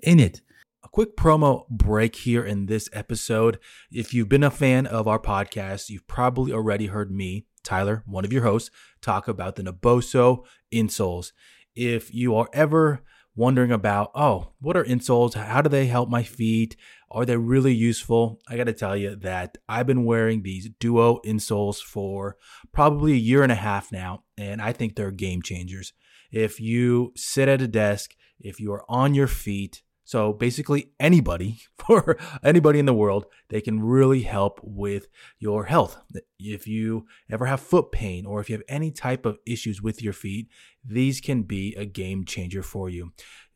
in 0.00 0.20
it. 0.20 0.40
A 0.84 0.88
quick 0.88 1.16
promo 1.16 1.68
break 1.68 2.14
here 2.14 2.44
in 2.44 2.66
this 2.66 2.88
episode. 2.92 3.58
If 3.90 4.14
you've 4.14 4.28
been 4.28 4.44
a 4.44 4.52
fan 4.52 4.86
of 4.86 5.08
our 5.08 5.18
podcast, 5.18 5.88
you've 5.88 6.06
probably 6.06 6.52
already 6.52 6.86
heard 6.86 7.10
me, 7.10 7.46
Tyler, 7.64 8.04
one 8.06 8.24
of 8.24 8.32
your 8.32 8.44
hosts, 8.44 8.70
talk 9.00 9.26
about 9.26 9.56
the 9.56 9.64
Naboso 9.64 10.44
insoles. 10.72 11.32
If 11.74 12.14
you 12.14 12.36
are 12.36 12.48
ever 12.52 13.02
wondering 13.34 13.72
about, 13.72 14.12
oh, 14.14 14.52
what 14.60 14.76
are 14.76 14.84
insoles? 14.84 15.34
How 15.34 15.60
do 15.60 15.68
they 15.68 15.86
help 15.86 16.08
my 16.08 16.22
feet? 16.22 16.76
Are 17.14 17.24
they 17.24 17.36
really 17.36 17.72
useful? 17.72 18.40
I 18.48 18.56
got 18.56 18.64
to 18.64 18.72
tell 18.72 18.96
you 18.96 19.14
that 19.14 19.56
I've 19.68 19.86
been 19.86 20.04
wearing 20.04 20.42
these 20.42 20.68
Duo 20.80 21.20
insoles 21.24 21.80
for 21.80 22.36
probably 22.72 23.12
a 23.12 23.16
year 23.16 23.44
and 23.44 23.52
a 23.52 23.54
half 23.54 23.92
now, 23.92 24.24
and 24.36 24.60
I 24.60 24.72
think 24.72 24.96
they're 24.96 25.12
game 25.12 25.40
changers. 25.40 25.92
If 26.32 26.58
you 26.58 27.12
sit 27.14 27.48
at 27.48 27.62
a 27.62 27.68
desk, 27.68 28.16
if 28.40 28.58
you 28.58 28.72
are 28.72 28.84
on 28.88 29.14
your 29.14 29.28
feet, 29.28 29.84
so 30.02 30.32
basically 30.32 30.90
anybody 30.98 31.60
for 31.78 32.18
anybody 32.42 32.80
in 32.80 32.86
the 32.86 32.92
world, 32.92 33.26
they 33.48 33.60
can 33.60 33.80
really 33.80 34.22
help 34.22 34.58
with 34.64 35.06
your 35.38 35.66
health. 35.66 35.96
If 36.40 36.66
you 36.66 37.06
ever 37.30 37.46
have 37.46 37.60
foot 37.60 37.92
pain 37.92 38.26
or 38.26 38.40
if 38.40 38.50
you 38.50 38.56
have 38.56 38.64
any 38.68 38.90
type 38.90 39.24
of 39.24 39.38
issues 39.46 39.80
with 39.80 40.02
your 40.02 40.12
feet, 40.12 40.48
these 40.84 41.20
can 41.20 41.42
be 41.42 41.74
a 41.76 41.86
game 41.86 42.24
changer 42.24 42.62
for 42.62 42.90
you. 42.90 43.12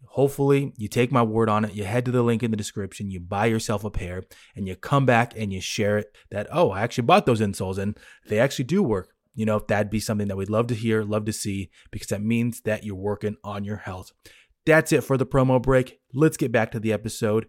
Hopefully, 0.07 0.73
you 0.77 0.89
take 0.89 1.13
my 1.13 1.23
word 1.23 1.49
on 1.49 1.65
it. 1.65 1.75
You 1.75 1.85
head 1.85 2.05
to 2.07 2.11
the 2.11 2.23
link 2.23 2.43
in 2.43 2.51
the 2.51 2.57
description, 2.57 3.11
you 3.11 3.21
buy 3.21 3.47
yourself 3.47 3.85
a 3.85 3.91
pair, 3.91 4.25
and 4.57 4.67
you 4.67 4.75
come 4.75 5.07
back 5.07 5.35
and 5.37 5.53
you 5.53 5.61
share 5.61 5.99
it 5.99 6.17
that, 6.31 6.49
oh, 6.51 6.71
I 6.71 6.83
actually 6.83 7.05
bought 7.05 7.27
those 7.27 7.41
insoles 7.41 7.79
and 7.79 7.97
they 8.27 8.41
actually 8.41 8.65
do 8.65 8.83
work. 8.83 9.15
You 9.35 9.47
know, 9.47 9.61
that'd 9.61 9.91
be 9.91 10.01
something 10.01 10.27
that 10.29 10.37
we'd 10.37 10.51
love 10.51 10.67
to 10.69 10.75
hear, 10.75 11.05
love 11.05 11.25
to 11.27 11.33
see, 11.33 11.71
because 11.93 12.09
that 12.09 12.23
means 12.23 12.63
that 12.63 12.83
you're 12.83 12.97
working 12.97 13.37
on 13.45 13.65
your 13.65 13.77
health. 13.77 14.11
That's 14.67 14.93
it 14.93 15.05
for 15.05 15.17
the 15.17 15.27
promo 15.27 15.63
break. 15.63 16.01
Let's 16.13 16.37
get 16.37 16.51
back 16.51 16.73
to 16.73 16.81
the 16.81 16.93
episode. 16.93 17.47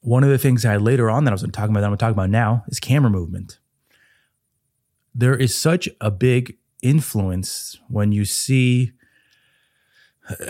One 0.00 0.22
of 0.22 0.30
the 0.30 0.38
things 0.38 0.64
I 0.64 0.76
later 0.76 1.10
on 1.10 1.24
that 1.24 1.32
I 1.32 1.34
was 1.34 1.42
going 1.42 1.50
to 1.50 1.58
talk 1.58 1.68
about, 1.68 1.80
that 1.80 1.86
I'm 1.86 1.90
going 1.90 1.98
to 1.98 2.04
talk 2.04 2.12
about 2.12 2.30
now, 2.30 2.64
is 2.68 2.78
camera 2.78 3.10
movement. 3.10 3.58
There 5.14 5.34
is 5.36 5.58
such 5.58 5.88
a 6.00 6.10
big 6.10 6.58
influence 6.80 7.78
when 7.88 8.12
you 8.12 8.24
see 8.24 8.92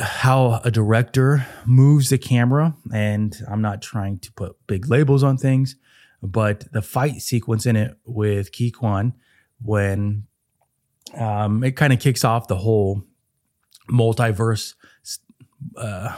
how 0.00 0.60
a 0.64 0.70
director 0.70 1.46
moves 1.64 2.10
the 2.10 2.18
camera. 2.18 2.74
And 2.92 3.36
I'm 3.48 3.62
not 3.62 3.82
trying 3.82 4.18
to 4.20 4.32
put 4.32 4.56
big 4.66 4.88
labels 4.88 5.22
on 5.22 5.36
things, 5.36 5.76
but 6.22 6.70
the 6.72 6.82
fight 6.82 7.22
sequence 7.22 7.66
in 7.66 7.76
it 7.76 7.96
with 8.04 8.50
Ke 8.52 8.72
Quan, 8.72 9.14
when 9.60 10.24
um, 11.16 11.62
it 11.64 11.72
kind 11.72 11.92
of 11.92 12.00
kicks 12.00 12.24
off 12.24 12.48
the 12.48 12.56
whole 12.56 13.02
multiverse 13.90 14.74
uh, 15.76 16.16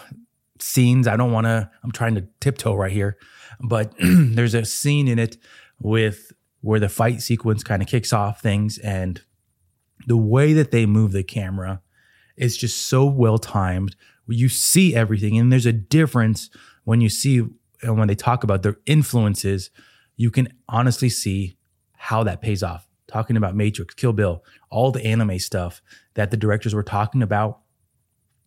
scenes. 0.59 1.07
I 1.07 1.17
don't 1.17 1.33
want 1.33 1.47
to, 1.47 1.71
I'm 1.83 1.93
trying 1.93 2.15
to 2.17 2.27
tiptoe 2.41 2.75
right 2.75 2.93
here, 2.93 3.17
but 3.61 3.93
there's 4.01 4.55
a 4.55 4.65
scene 4.65 5.09
in 5.09 5.19
it 5.19 5.37
with 5.79 6.33
where 6.61 6.81
the 6.81 6.89
fight 6.89 7.21
sequence 7.21 7.63
kind 7.63 7.83
of 7.83 7.89
kicks 7.89 8.13
off 8.13 8.41
things 8.41 8.79
and 8.79 9.23
the 10.07 10.17
way 10.17 10.53
that 10.53 10.71
they 10.71 10.87
move 10.87 11.13
the 11.13 11.23
camera 11.23 11.83
is 12.37 12.57
just 12.57 12.87
so 12.87 13.05
well 13.05 13.39
timed. 13.39 13.97
You 14.27 14.49
see 14.49 14.95
everything, 14.95 15.39
and 15.39 15.53
there's 15.53 15.67
a 15.67 15.73
difference 15.73 16.51
when 16.85 17.01
you 17.01 17.09
see 17.09 17.43
and 17.83 17.99
when 17.99 18.09
they 18.09 18.15
talk 18.15 18.45
about 18.45 18.63
their 18.63 18.79
influences. 18.87 19.71
You 20.17 20.31
can 20.31 20.49
honestly 20.69 21.09
see 21.09 21.57
how 21.95 22.23
that 22.23 22.41
pays 22.41 22.63
off. 22.63 22.87
Talking 23.09 23.37
about 23.37 23.55
Matrix, 23.55 23.95
Kill 23.95 24.13
Bill, 24.13 24.45
all 24.71 24.93
the 24.93 25.05
anime 25.05 25.39
stuff 25.39 25.83
that 26.15 26.31
the 26.31 26.37
directors 26.37 26.75
were 26.75 26.83
talking 26.83 27.23
about 27.23 27.61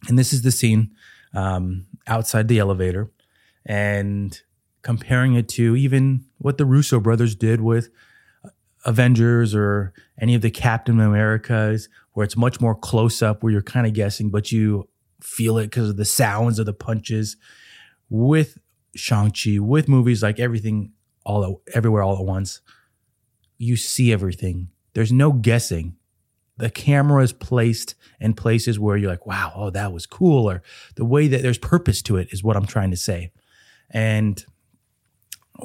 and 0.08 0.18
this 0.18 0.34
is 0.34 0.42
the 0.42 0.52
scene 0.52 0.92
um, 1.34 1.86
outside 2.06 2.48
the 2.48 2.60
elevator 2.60 3.12
and 3.66 4.40
comparing 4.82 5.34
it 5.36 5.50
to 5.50 5.76
even 5.76 6.26
what 6.38 6.58
the 6.58 6.66
Russo 6.66 7.00
brothers 7.00 7.36
did 7.36 7.62
with 7.62 7.90
Avengers 8.86 9.56
or 9.56 9.94
any 10.20 10.36
of 10.36 10.42
the 10.42 10.52
Captain 10.52 11.00
Americas, 11.00 11.90
where 12.18 12.24
it's 12.24 12.36
much 12.36 12.60
more 12.60 12.74
close 12.74 13.22
up, 13.22 13.44
where 13.44 13.52
you're 13.52 13.62
kind 13.62 13.86
of 13.86 13.94
guessing, 13.94 14.32
but 14.32 14.52
you 14.52 14.90
feel 15.22 15.60
it 15.60 15.66
because 15.66 15.88
of 15.88 15.98
the 15.98 16.04
sounds 16.04 16.58
of 16.58 16.66
the 16.66 16.74
punches. 16.74 17.38
With 18.10 18.58
Shang-Chi, 18.96 19.60
with 19.60 19.88
movies 19.88 20.24
like 20.24 20.40
everything 20.40 20.94
all 21.28 21.62
everywhere 21.76 22.02
all 22.02 22.18
at 22.18 22.26
once, 22.26 22.62
you 23.60 23.76
see 23.76 24.12
everything. 24.12 24.70
There's 24.96 25.12
no 25.12 25.32
guessing 25.32 25.96
the 26.58 26.72
camera 26.72 27.22
is 27.22 27.34
placed 27.34 27.94
in 28.20 28.34
places 28.34 28.80
where 28.80 28.98
you're 28.98 29.12
like, 29.12 29.28
wow, 29.28 29.52
oh, 29.54 29.70
that 29.70 29.94
was 29.94 30.08
cool. 30.08 30.50
Or 30.50 30.64
the 30.96 31.06
way 31.06 31.28
that 31.28 31.44
there's 31.44 31.60
purpose 31.60 32.02
to 32.02 32.18
it 32.18 32.30
is 32.32 32.44
what 32.44 32.58
I'm 32.58 32.66
trying 32.66 32.90
to 32.90 32.98
say. 32.98 33.32
And 33.92 34.44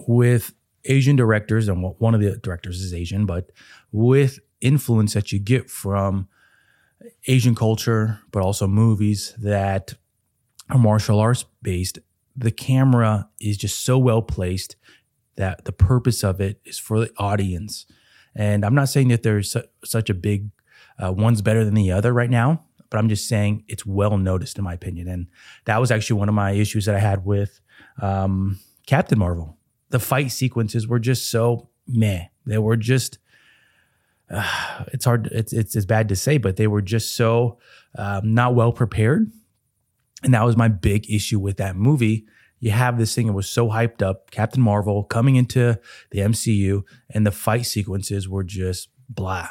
with 0.07 0.53
Asian 0.85 1.17
directors, 1.17 1.69
and 1.69 1.83
one 1.97 2.15
of 2.15 2.21
the 2.21 2.37
directors 2.37 2.83
is 2.83 2.93
Asian, 2.93 3.25
but 3.25 3.49
with 3.91 4.39
influence 4.61 5.15
that 5.15 5.33
you 5.33 5.39
get 5.39 5.71
from 5.71 6.29
Asian 7.27 7.55
culture, 7.55 8.21
but 8.31 8.43
also 8.43 8.67
movies 8.67 9.35
that 9.39 9.95
are 10.71 10.79
martial 10.79 11.21
arts 11.21 11.45
based, 11.63 11.99
the 12.37 12.51
camera 12.51 13.29
is 13.41 13.57
just 13.57 13.85
so 13.85 13.99
well 13.99 14.23
placed 14.23 14.77
that 15.37 15.65
the 15.65 15.73
purpose 15.73 16.23
of 16.23 16.41
it 16.41 16.61
is 16.65 16.79
for 16.79 17.01
the 17.01 17.11
audience. 17.19 17.87
And 18.35 18.65
I'm 18.65 18.75
not 18.75 18.89
saying 18.89 19.09
that 19.09 19.23
there's 19.23 19.53
su- 19.53 19.65
such 19.85 20.09
a 20.11 20.15
big 20.15 20.51
uh, 21.03 21.13
one's 21.13 21.43
better 21.43 21.65
than 21.65 21.75
the 21.75 21.93
other 21.93 22.13
right 22.13 22.31
now, 22.31 22.65
but 22.91 22.99
I'm 22.99 23.09
just 23.09 23.29
saying 23.29 23.65
it's 23.69 23.87
well 23.87 24.19
noticed 24.19 24.59
in 24.59 24.65
my 24.65 24.75
opinion. 24.75 25.09
And 25.09 25.27
that 25.65 25.81
was 25.81 25.91
actually 25.91 26.19
one 26.19 26.29
of 26.29 26.35
my 26.35 26.53
issues 26.53 26.87
that 26.87 26.95
I 26.95 27.01
had 27.01 27.25
with 27.25 27.61
um, 28.01 28.59
Captain 28.87 29.19
Marvel. 29.19 29.59
The 29.91 29.99
fight 29.99 30.31
sequences 30.31 30.87
were 30.87 30.99
just 30.99 31.31
so 31.31 31.69
meh. 31.87 32.27
They 32.47 32.59
were 32.59 32.77
just. 32.77 33.19
It's 34.93 35.05
hard. 35.05 35.29
It's 35.31 35.53
it's 35.53 35.77
as 35.77 35.87
bad 35.87 36.09
to 36.09 36.17
say, 36.17 36.39
but 36.39 36.57
they 36.57 36.67
were 36.67 36.83
just 36.83 37.15
so 37.15 37.59
um, 37.97 38.35
not 38.35 38.55
well 38.55 38.73
prepared, 38.73 39.31
and 40.25 40.35
that 40.35 40.45
was 40.45 40.57
my 40.57 40.69
big 40.69 41.09
issue 41.09 41.39
with 41.39 41.57
that 41.59 41.77
movie. 41.77 42.27
You 42.59 42.73
have 42.73 42.99
this 42.99 43.15
thing 43.15 43.27
that 43.29 43.33
was 43.33 43.49
so 43.49 43.69
hyped 43.69 44.03
up, 44.03 44.31
Captain 44.31 44.63
Marvel 44.63 45.05
coming 45.05 45.37
into 45.37 45.79
the 46.11 46.19
MCU, 46.19 46.83
and 47.11 47.25
the 47.25 47.31
fight 47.31 47.67
sequences 47.67 48.29
were 48.29 48.45
just 48.45 48.89
blah 49.09 49.49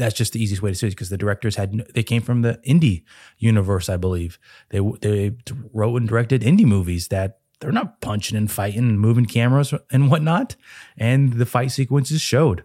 that's 0.00 0.14
just 0.14 0.32
the 0.32 0.42
easiest 0.42 0.62
way 0.62 0.70
to 0.70 0.74
say 0.74 0.86
it 0.86 0.90
because 0.90 1.10
the 1.10 1.18
directors 1.18 1.56
had 1.56 1.86
they 1.94 2.02
came 2.02 2.22
from 2.22 2.42
the 2.42 2.58
indie 2.66 3.04
universe, 3.38 3.88
I 3.88 3.96
believe. 3.96 4.38
They 4.70 4.80
they 5.00 5.36
wrote 5.72 5.96
and 5.96 6.08
directed 6.08 6.42
indie 6.42 6.64
movies 6.64 7.08
that 7.08 7.38
they're 7.60 7.70
not 7.70 8.00
punching 8.00 8.36
and 8.36 8.50
fighting 8.50 8.88
and 8.88 9.00
moving 9.00 9.26
cameras 9.26 9.74
and 9.92 10.10
whatnot, 10.10 10.56
and 10.96 11.34
the 11.34 11.46
fight 11.46 11.70
sequences 11.70 12.20
showed. 12.20 12.64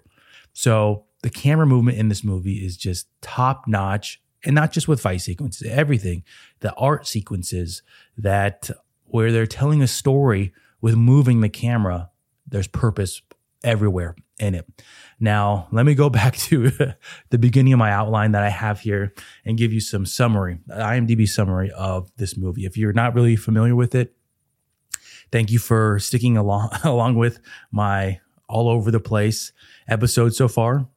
So 0.53 1.05
the 1.22 1.29
camera 1.29 1.65
movement 1.65 1.98
in 1.98 2.10
this 2.10 2.24
movie 2.24 2.65
is 2.65 2.77
just 2.77 3.07
top 3.22 3.67
notch, 3.67 4.22
and 4.43 4.53
not 4.53 4.72
just 4.72 4.88
with 4.88 5.01
fight 5.01 5.22
sequences, 5.22 5.67
everything. 5.69 6.24
The 6.60 6.74
art 6.75 7.07
sequences 7.07 7.81
that 8.17 8.69
where 9.05 9.31
they're 9.31 9.48
telling 9.48 9.81
a 9.81 9.88
story 9.88 10.53
with 10.81 10.95
moving 10.95 11.41
the 11.41 11.50
camera. 11.50 12.12
There's 12.48 12.67
purpose 12.67 13.22
everywhere 13.63 14.15
in 14.39 14.55
it. 14.55 14.65
Now, 15.19 15.67
let 15.72 15.86
me 15.86 15.95
go 15.95 16.10
back 16.22 16.36
to 16.38 16.69
the 17.29 17.38
beginning 17.38 17.74
of 17.74 17.79
my 17.79 17.91
outline 17.91 18.31
that 18.34 18.43
I 18.43 18.50
have 18.50 18.81
here 18.81 19.13
and 19.43 19.57
give 19.57 19.74
you 19.74 19.79
some 19.79 20.05
summary, 20.05 20.60
IMDb 20.69 21.27
summary 21.27 21.72
of 21.72 22.12
this 22.17 22.38
movie. 22.38 22.65
If 22.65 22.77
you're 22.77 22.93
not 22.93 23.15
really 23.15 23.36
familiar 23.36 23.75
with 23.75 23.95
it, 23.95 24.13
thank 25.31 25.51
you 25.51 25.60
for 25.60 26.00
sticking 26.00 26.38
along 26.38 26.69
along 26.84 27.15
with 27.15 27.39
my 27.72 28.19
all 28.48 28.69
over 28.69 28.91
the 28.91 29.00
place 29.00 29.51
episode 29.88 30.36
so 30.36 30.48
far. 30.48 30.88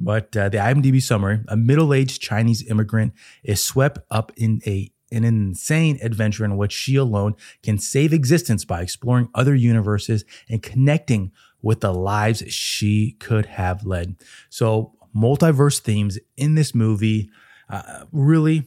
But 0.00 0.36
uh, 0.36 0.48
the 0.48 0.58
IMDb 0.58 1.02
summary: 1.02 1.40
a 1.48 1.56
middle-aged 1.56 2.20
Chinese 2.20 2.68
immigrant 2.68 3.14
is 3.42 3.64
swept 3.64 3.98
up 4.10 4.32
in 4.36 4.60
a 4.66 4.92
an 5.10 5.24
insane 5.24 5.98
adventure 6.02 6.44
in 6.44 6.58
which 6.58 6.72
she 6.72 6.96
alone 6.96 7.34
can 7.62 7.78
save 7.78 8.12
existence 8.12 8.66
by 8.66 8.82
exploring 8.82 9.28
other 9.34 9.54
universes 9.54 10.24
and 10.50 10.62
connecting 10.62 11.32
with 11.62 11.80
the 11.80 11.94
lives 11.94 12.42
she 12.52 13.12
could 13.12 13.46
have 13.46 13.86
led. 13.86 14.16
So, 14.50 14.92
multiverse 15.16 15.80
themes 15.80 16.18
in 16.36 16.54
this 16.54 16.74
movie 16.74 17.30
uh, 17.70 18.04
really 18.12 18.64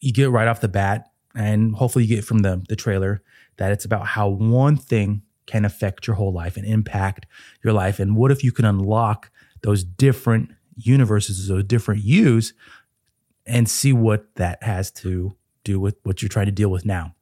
you 0.00 0.12
get 0.12 0.30
right 0.30 0.48
off 0.48 0.60
the 0.60 0.68
bat 0.68 1.10
and 1.34 1.74
hopefully 1.74 2.04
you 2.04 2.16
get 2.16 2.24
from 2.24 2.38
the 2.38 2.62
the 2.68 2.76
trailer 2.76 3.22
that 3.56 3.72
it's 3.72 3.84
about 3.84 4.06
how 4.06 4.28
one 4.28 4.76
thing 4.76 5.22
can 5.46 5.64
affect 5.64 6.06
your 6.06 6.16
whole 6.16 6.32
life 6.32 6.56
and 6.56 6.66
impact 6.66 7.26
your 7.62 7.72
life 7.72 7.98
and 7.98 8.16
what 8.16 8.30
if 8.30 8.42
you 8.42 8.52
can 8.52 8.64
unlock 8.64 9.30
those 9.64 9.82
different 9.84 10.50
universes 10.76 11.48
those 11.48 11.64
different 11.64 12.02
yous 12.02 12.52
and 13.46 13.68
see 13.68 13.92
what 13.92 14.34
that 14.36 14.62
has 14.62 14.90
to 14.90 15.36
do 15.64 15.78
with 15.80 15.96
what 16.04 16.22
you're 16.22 16.28
trying 16.28 16.46
to 16.46 16.52
deal 16.52 16.70
with 16.70 16.84
now 16.84 17.14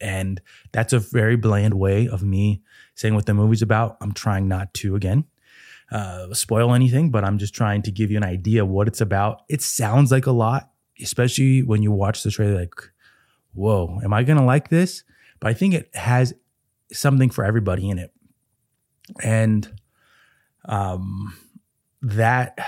and 0.00 0.40
that's 0.72 0.92
a 0.92 0.98
very 0.98 1.36
bland 1.36 1.74
way 1.74 2.08
of 2.08 2.22
me 2.22 2.62
saying 2.94 3.14
what 3.14 3.26
the 3.26 3.34
movie's 3.34 3.62
about 3.62 3.96
i'm 4.00 4.12
trying 4.12 4.46
not 4.46 4.72
to 4.74 4.94
again 4.94 5.24
uh, 5.92 6.32
spoil 6.32 6.72
anything 6.72 7.10
but 7.10 7.24
i'm 7.24 7.38
just 7.38 7.54
trying 7.54 7.82
to 7.82 7.90
give 7.90 8.12
you 8.12 8.16
an 8.16 8.24
idea 8.24 8.64
what 8.64 8.86
it's 8.86 9.00
about 9.00 9.42
it 9.48 9.60
sounds 9.60 10.12
like 10.12 10.26
a 10.26 10.30
lot 10.30 10.70
especially 11.02 11.62
when 11.62 11.82
you 11.82 11.90
watch 11.90 12.22
the 12.22 12.30
trailer 12.30 12.54
like 12.54 12.74
whoa, 13.54 14.00
am 14.02 14.12
I 14.12 14.22
going 14.22 14.38
to 14.38 14.44
like 14.44 14.68
this? 14.68 15.04
But 15.38 15.48
I 15.48 15.54
think 15.54 15.74
it 15.74 15.94
has 15.94 16.34
something 16.92 17.30
for 17.30 17.44
everybody 17.44 17.88
in 17.88 17.98
it. 17.98 18.12
And 19.22 19.80
um, 20.66 21.34
that 22.02 22.58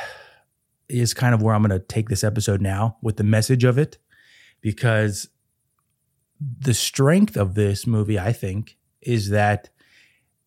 is 0.88 1.14
kind 1.14 1.34
of 1.34 1.42
where 1.42 1.54
I'm 1.54 1.62
going 1.62 1.78
to 1.78 1.84
take 1.84 2.08
this 2.08 2.24
episode 2.24 2.60
now 2.60 2.96
with 3.02 3.16
the 3.16 3.24
message 3.24 3.64
of 3.64 3.78
it, 3.78 3.98
because 4.60 5.28
the 6.40 6.74
strength 6.74 7.36
of 7.36 7.54
this 7.54 7.86
movie, 7.86 8.18
I 8.18 8.32
think, 8.32 8.76
is 9.00 9.30
that 9.30 9.70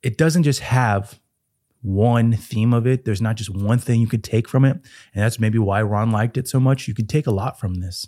it 0.03 0.17
doesn't 0.17 0.43
just 0.43 0.59
have 0.59 1.19
one 1.81 2.33
theme 2.33 2.73
of 2.73 2.85
it. 2.87 3.05
There's 3.05 3.21
not 3.21 3.35
just 3.35 3.49
one 3.49 3.79
thing 3.79 4.01
you 4.01 4.07
could 4.07 4.23
take 4.23 4.47
from 4.47 4.65
it. 4.65 4.73
And 5.13 5.23
that's 5.23 5.39
maybe 5.39 5.59
why 5.59 5.81
Ron 5.81 6.11
liked 6.11 6.37
it 6.37 6.47
so 6.47 6.59
much. 6.59 6.87
You 6.87 6.93
could 6.93 7.09
take 7.09 7.27
a 7.27 7.31
lot 7.31 7.59
from 7.59 7.75
this. 7.75 8.07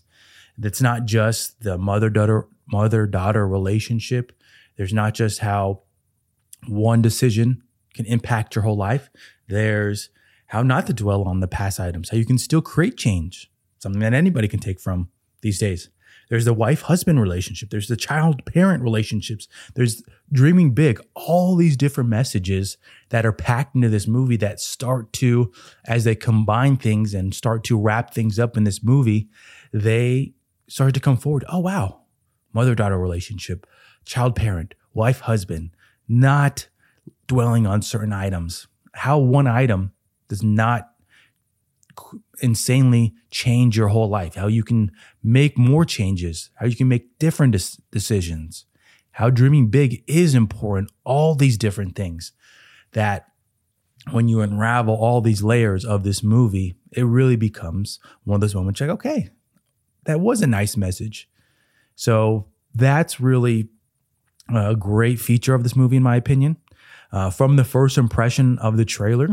That's 0.58 0.82
not 0.82 1.06
just 1.06 1.62
the 1.62 1.78
mother 1.78 2.10
daughter 2.10 2.48
mother 2.68 3.06
daughter 3.06 3.48
relationship. 3.48 4.32
There's 4.76 4.94
not 4.94 5.14
just 5.14 5.40
how 5.40 5.84
one 6.68 7.02
decision 7.02 7.64
can 7.94 8.06
impact 8.06 8.56
your 8.56 8.64
whole 8.64 8.78
life. 8.78 9.10
There's 9.48 10.10
how 10.48 10.64
not 10.64 10.88
to 10.88 10.94
dwell 10.94 11.24
on 11.24 11.40
the 11.40 11.48
past 11.48 11.80
items, 11.80 12.10
how 12.10 12.18
you 12.18 12.26
can 12.26 12.38
still 12.38 12.62
create 12.62 12.98
change, 12.98 13.52
something 13.80 14.02
that 14.02 14.14
anybody 14.14 14.48
can 14.48 14.60
take 14.60 14.80
from 14.80 15.10
these 15.42 15.60
days. 15.60 15.90
There's 16.30 16.46
the 16.46 16.54
wife 16.54 16.84
husband 16.84 17.22
relationship. 17.22 17.70
There's 17.70 17.88
the 17.88 17.96
child 17.96 18.46
parent 18.46 18.84
relationships. 18.84 19.48
There's 19.76 20.04
dreaming 20.32 20.74
big. 20.74 21.00
All 21.16 21.56
these 21.56 21.78
different 21.78 22.10
messages 22.10 22.78
that 23.10 23.26
are 23.26 23.32
packed 23.32 23.76
into 23.76 23.88
this 23.88 24.08
movie 24.08 24.36
that 24.38 24.60
start 24.60 25.14
to, 25.14 25.52
as 25.86 26.04
they 26.04 26.16
combine 26.16 26.76
things 26.76 27.14
and 27.14 27.34
start 27.34 27.64
to 27.66 27.80
wrap 27.80 28.14
things 28.14 28.40
up 28.40 28.58
in 28.58 28.66
this 28.66 28.84
movie, 28.84 29.30
they 29.72 30.34
started 30.68 30.94
to 30.96 31.00
come 31.00 31.18
forward. 31.18 31.46
Oh, 31.48 31.60
wow. 31.60 32.02
Mother 32.52 32.76
daughter 32.76 33.00
relationship, 33.00 33.66
child 34.04 34.36
parent, 34.36 34.74
wife 34.94 35.22
husband, 35.22 35.72
not 36.10 36.68
dwelling 37.28 37.66
on 37.66 37.82
certain 37.82 38.12
items. 38.12 38.68
How 38.94 39.18
one 39.18 39.48
item 39.48 39.94
does 40.28 40.44
not 40.44 40.90
insanely 42.42 43.16
change 43.32 43.76
your 43.76 43.88
whole 43.88 44.10
life, 44.10 44.36
how 44.36 44.48
you 44.48 44.64
can 44.64 44.92
make 45.24 45.58
more 45.58 45.86
changes, 45.86 46.52
how 46.56 46.66
you 46.66 46.76
can 46.76 46.88
make 46.88 47.18
different 47.20 47.54
des- 47.54 47.82
decisions, 47.92 48.66
how 49.12 49.30
dreaming 49.30 49.68
big 49.68 50.04
is 50.08 50.36
important, 50.36 50.92
all 51.04 51.34
these 51.34 51.58
different 51.58 51.96
things 51.96 52.34
that 52.92 53.28
when 54.12 54.28
you 54.28 54.42
unravel 54.42 54.96
all 54.96 55.22
these 55.22 55.44
layers 55.44 55.84
of 55.84 56.04
this 56.04 56.24
movie, 56.24 56.76
it 56.92 57.04
really 57.04 57.36
becomes 57.36 58.00
one 58.24 58.36
of 58.36 58.42
those 58.42 58.56
moments 58.56 58.80
like, 58.80 58.90
okay, 58.90 59.30
that 60.06 60.20
was 60.20 60.42
a 60.42 60.48
nice 60.48 60.78
message. 60.78 61.30
So 61.96 62.48
that's 62.74 63.20
really 63.20 63.70
a 64.54 64.76
great 64.76 65.20
feature 65.20 65.54
of 65.54 65.64
this 65.64 65.76
movie, 65.76 65.98
in 65.98 66.04
my 66.04 66.16
opinion. 66.16 66.58
Uh, 67.12 67.30
from 67.30 67.56
the 67.56 67.64
first 67.64 67.98
impression 67.98 68.60
of 68.60 68.78
the 68.78 68.86
trailer, 68.86 69.30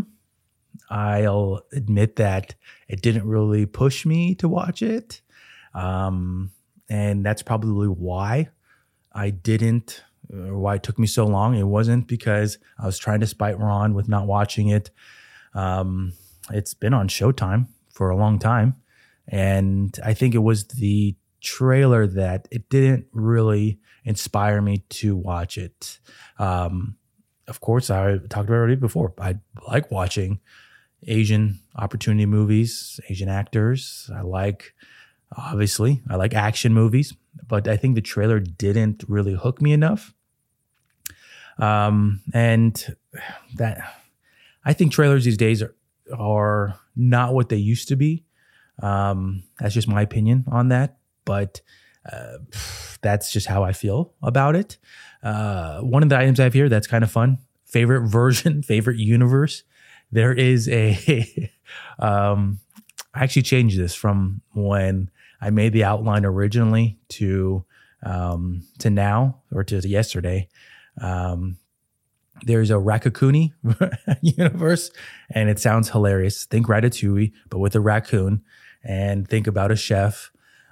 I'll 0.91 1.63
admit 1.73 2.17
that 2.17 2.55
it 2.89 3.03
didn't 3.03 3.27
really 3.27 3.67
push 3.67 4.05
me 4.07 4.35
to 4.37 4.49
watch 4.49 4.83
it. 4.83 5.21
Um, 5.75 6.51
and 6.89 7.25
that's 7.25 7.43
probably 7.43 7.89
why 7.89 8.49
I 9.13 9.31
didn't, 9.31 10.03
or 10.33 10.59
why 10.59 10.77
it 10.77 10.83
took 10.83 10.99
me 10.99 11.07
so 11.07 11.27
long. 11.27 11.55
It 11.57 11.67
wasn't 11.67 12.07
because 12.07 12.59
I 12.79 12.87
was 12.87 12.99
trying 12.99 13.21
to 13.21 13.27
spite 13.27 13.59
Ron 13.59 13.95
with 13.95 14.09
not 14.09 14.27
watching 14.27 14.69
it. 14.69 14.91
Um, 15.55 16.13
it's 16.51 16.75
been 16.75 16.95
on 16.95 17.09
Showtime 17.09 17.69
for 17.91 18.11
a 18.11 18.17
long 18.17 18.39
time. 18.39 18.77
And 19.29 19.99
I 20.05 20.15
think 20.15 20.35
it 20.35 20.39
was 20.39 20.67
the 20.67 21.17
trailer 21.41 22.07
that 22.07 22.49
it 22.51 22.69
didn't 22.69 23.07
really 23.13 23.79
inspire 24.05 24.61
me 24.61 24.79
to 24.89 25.17
watch 25.17 25.57
it. 25.57 25.99
Um, 26.39 26.97
of 27.49 27.61
course, 27.61 27.91
I 27.91 28.19
talked 28.29 28.49
about 28.49 28.55
it 28.55 28.59
already 28.59 28.75
before. 28.77 29.13
I 29.19 29.39
like 29.69 29.91
watching 29.91 30.41
Asian 31.07 31.61
opportunity 31.77 32.27
movies, 32.27 33.01
Asian 33.09 33.29
actors. 33.29 34.11
I 34.15 34.23
like, 34.23 34.75
obviously, 35.37 36.03
I 36.09 36.17
like 36.17 36.35
action 36.35 36.73
movies, 36.73 37.15
but 37.47 37.69
I 37.69 37.77
think 37.77 37.95
the 37.95 38.01
trailer 38.01 38.41
didn't 38.41 39.05
really 39.09 39.35
hook 39.35 39.61
me 39.61 39.73
enough. 39.73 40.15
Um, 41.59 42.23
and 42.33 42.97
that, 43.57 43.79
I 44.65 44.73
think 44.73 44.93
trailers 44.93 45.25
these 45.25 45.37
days 45.37 45.63
are, 45.63 45.75
are 46.17 46.79
not 46.97 47.35
what 47.35 47.49
they 47.49 47.57
used 47.57 47.89
to 47.89 47.97
be. 47.97 48.25
Um, 48.83 49.45
that's 49.61 49.75
just 49.75 49.87
my 49.87 50.03
opinion 50.03 50.45
on 50.51 50.69
that, 50.69 50.97
but 51.25 51.61
uh, 52.11 52.39
that's 53.03 53.31
just 53.31 53.47
how 53.47 53.63
I 53.63 53.73
feel 53.73 54.15
about 54.23 54.57
it. 54.57 54.79
Uh, 55.25 55.81
one 55.81 56.03
of 56.03 56.11
the 56.11 56.19
items 56.19 56.39
I 56.39 56.45
have 56.45 56.55
here 56.55 56.69
that's 56.69 56.87
kind 56.87 57.03
of 57.03 57.11
fun 57.11 57.39
favorite 57.65 58.07
version, 58.07 58.63
favorite 58.75 58.99
universe. 58.99 59.65
There 60.13 60.33
is 60.33 60.69
a, 60.69 61.51
um, 61.99 62.61
I 63.15 63.25
actually 63.25 63.43
changed 63.43 63.79
this 63.79 63.95
from 63.95 64.43
when 64.55 65.11
I 65.41 65.51
made 65.51 65.73
the 65.73 65.85
outline 65.85 66.25
originally 66.25 66.99
to 67.11 67.65
um, 68.05 68.63
to 68.81 68.91
now 68.91 69.41
or 69.51 69.65
to 69.65 69.89
yesterday. 69.89 70.49
Um, 71.01 71.57
there's 72.43 72.71
a 72.71 72.75
Raccacoonie 72.75 73.53
universe, 74.21 74.91
and 75.31 75.49
it 75.49 75.59
sounds 75.59 75.91
hilarious. 75.91 76.45
Think 76.45 76.67
Ratatouille, 76.67 77.33
but 77.49 77.59
with 77.59 77.75
a 77.75 77.81
raccoon 77.81 78.43
and 78.83 79.27
think 79.27 79.47
about 79.47 79.71
a 79.71 79.77
chef. 79.77 80.31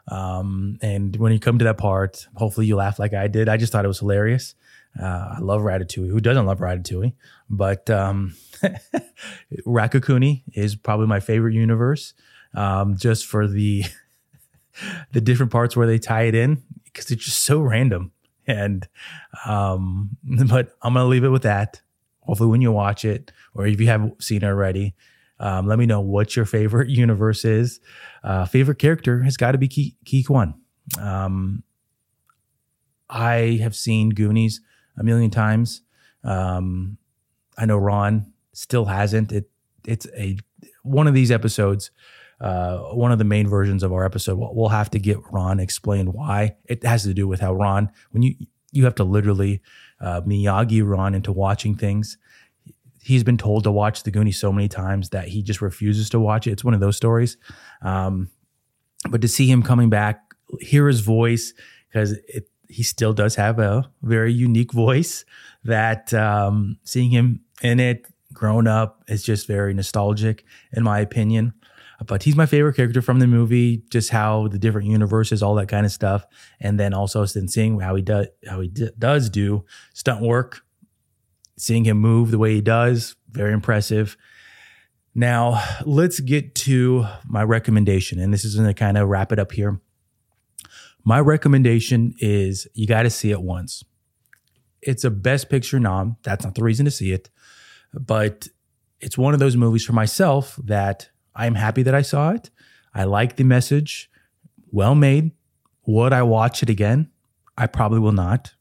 Um, 0.08 0.78
and 0.82 1.14
when 1.16 1.32
you 1.32 1.38
come 1.38 1.58
to 1.58 1.64
that 1.64 1.78
part, 1.78 2.26
hopefully 2.34 2.66
you 2.66 2.76
laugh 2.76 2.98
like 2.98 3.14
I 3.14 3.28
did. 3.28 3.48
I 3.48 3.56
just 3.56 3.72
thought 3.72 3.84
it 3.84 3.88
was 3.88 4.00
hilarious. 4.00 4.54
Uh, 5.00 5.34
I 5.36 5.38
love 5.40 5.62
Ratatouille. 5.62 6.10
Who 6.10 6.20
doesn't 6.20 6.44
love 6.44 6.58
Ratatouille? 6.58 7.14
But 7.48 7.88
um, 7.88 8.34
Raccacoonie 9.66 10.42
is 10.54 10.76
probably 10.76 11.06
my 11.06 11.20
favorite 11.20 11.54
universe, 11.54 12.14
um, 12.54 12.96
just 12.96 13.26
for 13.26 13.46
the 13.46 13.84
the 15.12 15.20
different 15.20 15.52
parts 15.52 15.76
where 15.76 15.86
they 15.86 15.98
tie 15.98 16.22
it 16.22 16.34
in 16.34 16.62
because 16.84 17.10
it's 17.10 17.24
just 17.24 17.42
so 17.42 17.60
random. 17.60 18.12
And 18.46 18.86
um, 19.46 20.16
but 20.48 20.76
I'm 20.82 20.94
gonna 20.94 21.06
leave 21.06 21.24
it 21.24 21.28
with 21.28 21.42
that. 21.42 21.80
Hopefully, 22.20 22.50
when 22.50 22.60
you 22.60 22.70
watch 22.72 23.04
it, 23.04 23.32
or 23.54 23.66
if 23.66 23.80
you 23.80 23.86
have 23.88 24.12
seen 24.20 24.38
it 24.38 24.44
already, 24.44 24.94
um, 25.42 25.66
let 25.66 25.76
me 25.76 25.86
know 25.86 26.00
what 26.00 26.36
your 26.36 26.44
favorite 26.44 26.88
universe 27.04 27.44
is. 27.44 27.80
Uh, 28.22 28.46
favorite 28.46 28.78
character 28.78 29.24
has 29.24 29.36
got 29.36 29.52
to 29.52 29.58
be 29.58 29.68
Ke 29.68 30.24
Quan. 30.24 30.54
Um, 31.00 31.64
I 33.10 33.58
have 33.60 33.74
seen 33.74 34.10
Goonies 34.10 34.60
a 34.96 35.02
million 35.02 35.30
times. 35.30 35.82
Um, 36.22 36.96
I 37.58 37.66
know 37.66 37.76
Ron 37.76 38.32
still 38.52 38.84
hasn't. 38.84 39.32
It 39.32 39.50
it's 39.84 40.06
a 40.16 40.38
one 40.84 41.08
of 41.08 41.14
these 41.14 41.32
episodes. 41.32 41.90
Uh, 42.40 42.78
one 42.94 43.12
of 43.12 43.18
the 43.18 43.24
main 43.24 43.48
versions 43.48 43.82
of 43.82 43.92
our 43.92 44.04
episode. 44.04 44.36
We'll, 44.36 44.54
we'll 44.54 44.68
have 44.68 44.90
to 44.90 44.98
get 44.98 45.18
Ron 45.30 45.60
explain 45.60 46.12
why. 46.12 46.56
It 46.66 46.84
has 46.84 47.02
to 47.04 47.14
do 47.14 47.28
with 47.28 47.40
how 47.40 47.52
Ron, 47.52 47.90
when 48.12 48.22
you 48.22 48.34
you 48.70 48.84
have 48.84 48.94
to 48.96 49.04
literally 49.04 49.60
uh, 50.00 50.20
Miyagi 50.22 50.88
Ron 50.88 51.14
into 51.14 51.32
watching 51.32 51.74
things 51.74 52.16
he's 53.02 53.24
been 53.24 53.38
told 53.38 53.64
to 53.64 53.70
watch 53.70 54.04
the 54.04 54.10
Goonies 54.10 54.38
so 54.38 54.52
many 54.52 54.68
times 54.68 55.10
that 55.10 55.28
he 55.28 55.42
just 55.42 55.60
refuses 55.60 56.08
to 56.10 56.20
watch 56.20 56.46
it. 56.46 56.52
It's 56.52 56.64
one 56.64 56.74
of 56.74 56.80
those 56.80 56.96
stories. 56.96 57.36
Um, 57.82 58.30
but 59.10 59.20
to 59.20 59.28
see 59.28 59.50
him 59.50 59.62
coming 59.62 59.90
back, 59.90 60.22
hear 60.60 60.86
his 60.86 61.00
voice, 61.00 61.52
because 61.88 62.16
he 62.68 62.82
still 62.82 63.12
does 63.12 63.34
have 63.34 63.58
a 63.58 63.90
very 64.02 64.32
unique 64.32 64.72
voice. 64.72 65.24
That 65.64 66.14
um, 66.14 66.78
seeing 66.84 67.10
him 67.10 67.40
in 67.62 67.80
it, 67.80 68.06
grown 68.32 68.66
up, 68.66 69.04
is 69.08 69.22
just 69.22 69.46
very 69.46 69.74
nostalgic, 69.74 70.44
in 70.72 70.82
my 70.82 71.00
opinion. 71.00 71.54
But 72.06 72.24
he's 72.24 72.34
my 72.34 72.46
favorite 72.46 72.74
character 72.74 73.00
from 73.00 73.20
the 73.20 73.28
movie, 73.28 73.84
just 73.90 74.10
how 74.10 74.48
the 74.48 74.58
different 74.58 74.88
universes, 74.88 75.42
all 75.42 75.54
that 75.56 75.68
kind 75.68 75.86
of 75.86 75.92
stuff, 75.92 76.26
and 76.60 76.78
then 76.78 76.94
also 76.94 77.24
then 77.26 77.46
seeing 77.46 77.78
how 77.78 77.94
he 77.94 78.02
does 78.02 78.26
how 78.48 78.60
he 78.60 78.68
d- 78.68 78.90
does 78.98 79.30
do 79.30 79.64
stunt 79.94 80.20
work 80.20 80.64
seeing 81.56 81.84
him 81.84 81.98
move 81.98 82.30
the 82.30 82.38
way 82.38 82.54
he 82.54 82.60
does, 82.60 83.16
very 83.30 83.52
impressive. 83.52 84.16
Now, 85.14 85.62
let's 85.84 86.20
get 86.20 86.54
to 86.56 87.06
my 87.26 87.42
recommendation. 87.42 88.18
And 88.18 88.32
this 88.32 88.44
is 88.44 88.54
going 88.54 88.66
to 88.66 88.74
kind 88.74 88.96
of 88.96 89.08
wrap 89.08 89.32
it 89.32 89.38
up 89.38 89.52
here. 89.52 89.80
My 91.04 91.20
recommendation 91.20 92.14
is 92.18 92.66
you 92.74 92.86
got 92.86 93.02
to 93.02 93.10
see 93.10 93.30
it 93.30 93.42
once. 93.42 93.84
It's 94.80 95.04
a 95.04 95.10
best 95.10 95.50
picture 95.50 95.78
nom. 95.78 96.16
That's 96.22 96.44
not 96.44 96.54
the 96.54 96.64
reason 96.64 96.84
to 96.86 96.90
see 96.90 97.12
it, 97.12 97.30
but 97.92 98.48
it's 99.00 99.18
one 99.18 99.34
of 99.34 99.40
those 99.40 99.56
movies 99.56 99.84
for 99.84 99.92
myself 99.92 100.58
that 100.64 101.10
I'm 101.34 101.56
happy 101.56 101.82
that 101.82 101.94
I 101.94 102.02
saw 102.02 102.30
it. 102.30 102.50
I 102.94 103.04
like 103.04 103.36
the 103.36 103.44
message. 103.44 104.10
Well 104.70 104.94
made. 104.94 105.32
Would 105.86 106.12
I 106.12 106.22
watch 106.22 106.62
it 106.62 106.70
again? 106.70 107.10
I 107.56 107.66
probably 107.66 107.98
will 107.98 108.12
not, 108.12 108.54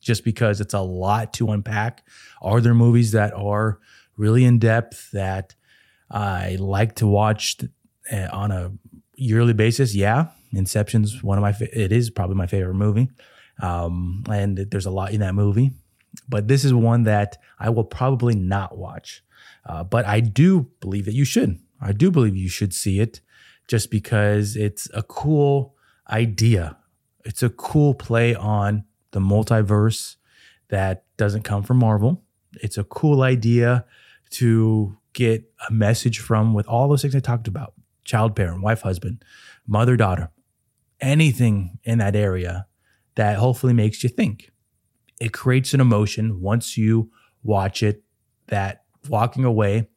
just 0.00 0.24
because 0.24 0.60
it's 0.60 0.74
a 0.74 0.80
lot 0.80 1.32
to 1.34 1.50
unpack. 1.50 2.06
Are 2.42 2.60
there 2.60 2.74
movies 2.74 3.12
that 3.12 3.32
are 3.34 3.78
really 4.16 4.44
in 4.44 4.58
depth 4.58 5.10
that 5.12 5.54
I 6.10 6.56
like 6.58 6.96
to 6.96 7.06
watch 7.06 7.58
uh, 8.12 8.28
on 8.32 8.50
a 8.50 8.72
yearly 9.14 9.52
basis? 9.52 9.94
Yeah, 9.94 10.28
Inception's 10.52 11.22
one 11.22 11.38
of 11.38 11.42
my. 11.42 11.54
It 11.72 11.92
is 11.92 12.10
probably 12.10 12.36
my 12.36 12.46
favorite 12.46 12.74
movie, 12.74 13.08
um, 13.60 14.24
and 14.30 14.58
there's 14.58 14.86
a 14.86 14.90
lot 14.90 15.12
in 15.12 15.20
that 15.20 15.34
movie. 15.34 15.72
But 16.28 16.48
this 16.48 16.64
is 16.64 16.74
one 16.74 17.04
that 17.04 17.38
I 17.58 17.70
will 17.70 17.84
probably 17.84 18.34
not 18.34 18.76
watch. 18.76 19.22
Uh, 19.64 19.84
but 19.84 20.06
I 20.06 20.20
do 20.20 20.70
believe 20.80 21.04
that 21.04 21.14
you 21.14 21.24
should. 21.24 21.60
I 21.80 21.92
do 21.92 22.10
believe 22.10 22.36
you 22.36 22.48
should 22.48 22.74
see 22.74 22.98
it, 22.98 23.20
just 23.68 23.90
because 23.90 24.56
it's 24.56 24.88
a 24.92 25.02
cool 25.02 25.76
idea. 26.10 26.76
It's 27.24 27.42
a 27.42 27.50
cool 27.50 27.94
play 27.94 28.34
on 28.34 28.84
the 29.12 29.20
multiverse 29.20 30.16
that 30.68 31.04
doesn't 31.16 31.42
come 31.42 31.62
from 31.62 31.78
Marvel. 31.78 32.22
It's 32.62 32.78
a 32.78 32.84
cool 32.84 33.22
idea 33.22 33.84
to 34.30 34.96
get 35.12 35.44
a 35.68 35.72
message 35.72 36.18
from 36.20 36.54
with 36.54 36.66
all 36.66 36.88
those 36.88 37.02
things 37.02 37.16
I 37.16 37.20
talked 37.20 37.48
about 37.48 37.74
child 38.04 38.34
parent, 38.34 38.62
wife, 38.62 38.82
husband, 38.82 39.22
mother, 39.66 39.96
daughter, 39.96 40.30
anything 41.00 41.78
in 41.84 41.98
that 41.98 42.16
area 42.16 42.66
that 43.14 43.38
hopefully 43.38 43.72
makes 43.72 44.02
you 44.02 44.08
think. 44.08 44.50
It 45.20 45.32
creates 45.32 45.74
an 45.74 45.80
emotion 45.80 46.40
once 46.40 46.76
you 46.76 47.10
watch 47.42 47.82
it 47.82 48.02
that 48.46 48.84
walking 49.08 49.44
away, 49.44 49.88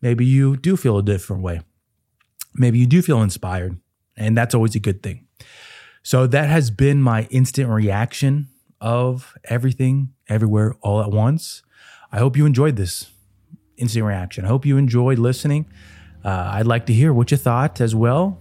maybe 0.00 0.24
you 0.24 0.56
do 0.56 0.76
feel 0.76 0.98
a 0.98 1.02
different 1.02 1.42
way. 1.42 1.60
Maybe 2.54 2.78
you 2.78 2.86
do 2.86 3.02
feel 3.02 3.22
inspired, 3.22 3.78
and 4.16 4.36
that's 4.36 4.54
always 4.54 4.74
a 4.74 4.80
good 4.80 5.02
thing. 5.02 5.26
So 6.02 6.26
that 6.26 6.48
has 6.48 6.70
been 6.70 7.00
my 7.00 7.26
instant 7.30 7.68
reaction 7.68 8.48
of 8.80 9.36
everything, 9.44 10.12
everywhere, 10.28 10.74
all 10.80 11.00
at 11.00 11.10
once. 11.10 11.62
I 12.10 12.18
hope 12.18 12.36
you 12.36 12.44
enjoyed 12.44 12.76
this 12.76 13.10
instant 13.76 14.04
reaction. 14.04 14.44
I 14.44 14.48
hope 14.48 14.66
you 14.66 14.76
enjoyed 14.76 15.18
listening. 15.18 15.66
Uh, 16.24 16.50
I'd 16.54 16.66
like 16.66 16.86
to 16.86 16.92
hear 16.92 17.12
what 17.12 17.30
you 17.30 17.36
thought 17.36 17.80
as 17.80 17.94
well. 17.94 18.38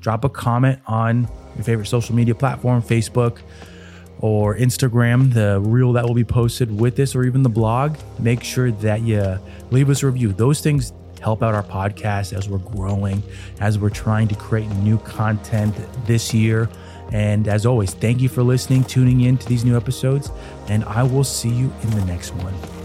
Drop 0.00 0.24
a 0.24 0.28
comment 0.28 0.80
on 0.86 1.28
your 1.54 1.64
favorite 1.64 1.86
social 1.86 2.14
media 2.14 2.34
platform, 2.34 2.82
Facebook 2.82 3.38
or 4.20 4.56
Instagram, 4.56 5.32
the 5.34 5.60
reel 5.60 5.92
that 5.92 6.04
will 6.04 6.14
be 6.14 6.24
posted 6.24 6.80
with 6.80 6.94
this, 6.96 7.14
or 7.14 7.24
even 7.24 7.42
the 7.42 7.48
blog. 7.48 7.96
Make 8.20 8.44
sure 8.44 8.70
that 8.70 9.02
you 9.02 9.38
leave 9.70 9.90
us 9.90 10.02
a 10.02 10.06
review. 10.06 10.32
Those 10.32 10.60
things 10.60 10.92
help 11.20 11.42
out 11.42 11.54
our 11.54 11.62
podcast 11.62 12.32
as 12.32 12.48
we're 12.48 12.58
growing, 12.58 13.22
as 13.60 13.78
we're 13.78 13.90
trying 13.90 14.28
to 14.28 14.34
create 14.36 14.68
new 14.76 14.98
content 14.98 15.74
this 16.06 16.32
year. 16.32 16.68
And 17.12 17.46
as 17.46 17.66
always, 17.66 17.92
thank 17.92 18.20
you 18.20 18.28
for 18.28 18.42
listening, 18.42 18.84
tuning 18.84 19.22
in 19.22 19.36
to 19.36 19.46
these 19.46 19.64
new 19.64 19.76
episodes, 19.76 20.30
and 20.68 20.82
I 20.84 21.02
will 21.02 21.24
see 21.24 21.50
you 21.50 21.72
in 21.82 21.90
the 21.90 22.04
next 22.06 22.34
one. 22.34 22.81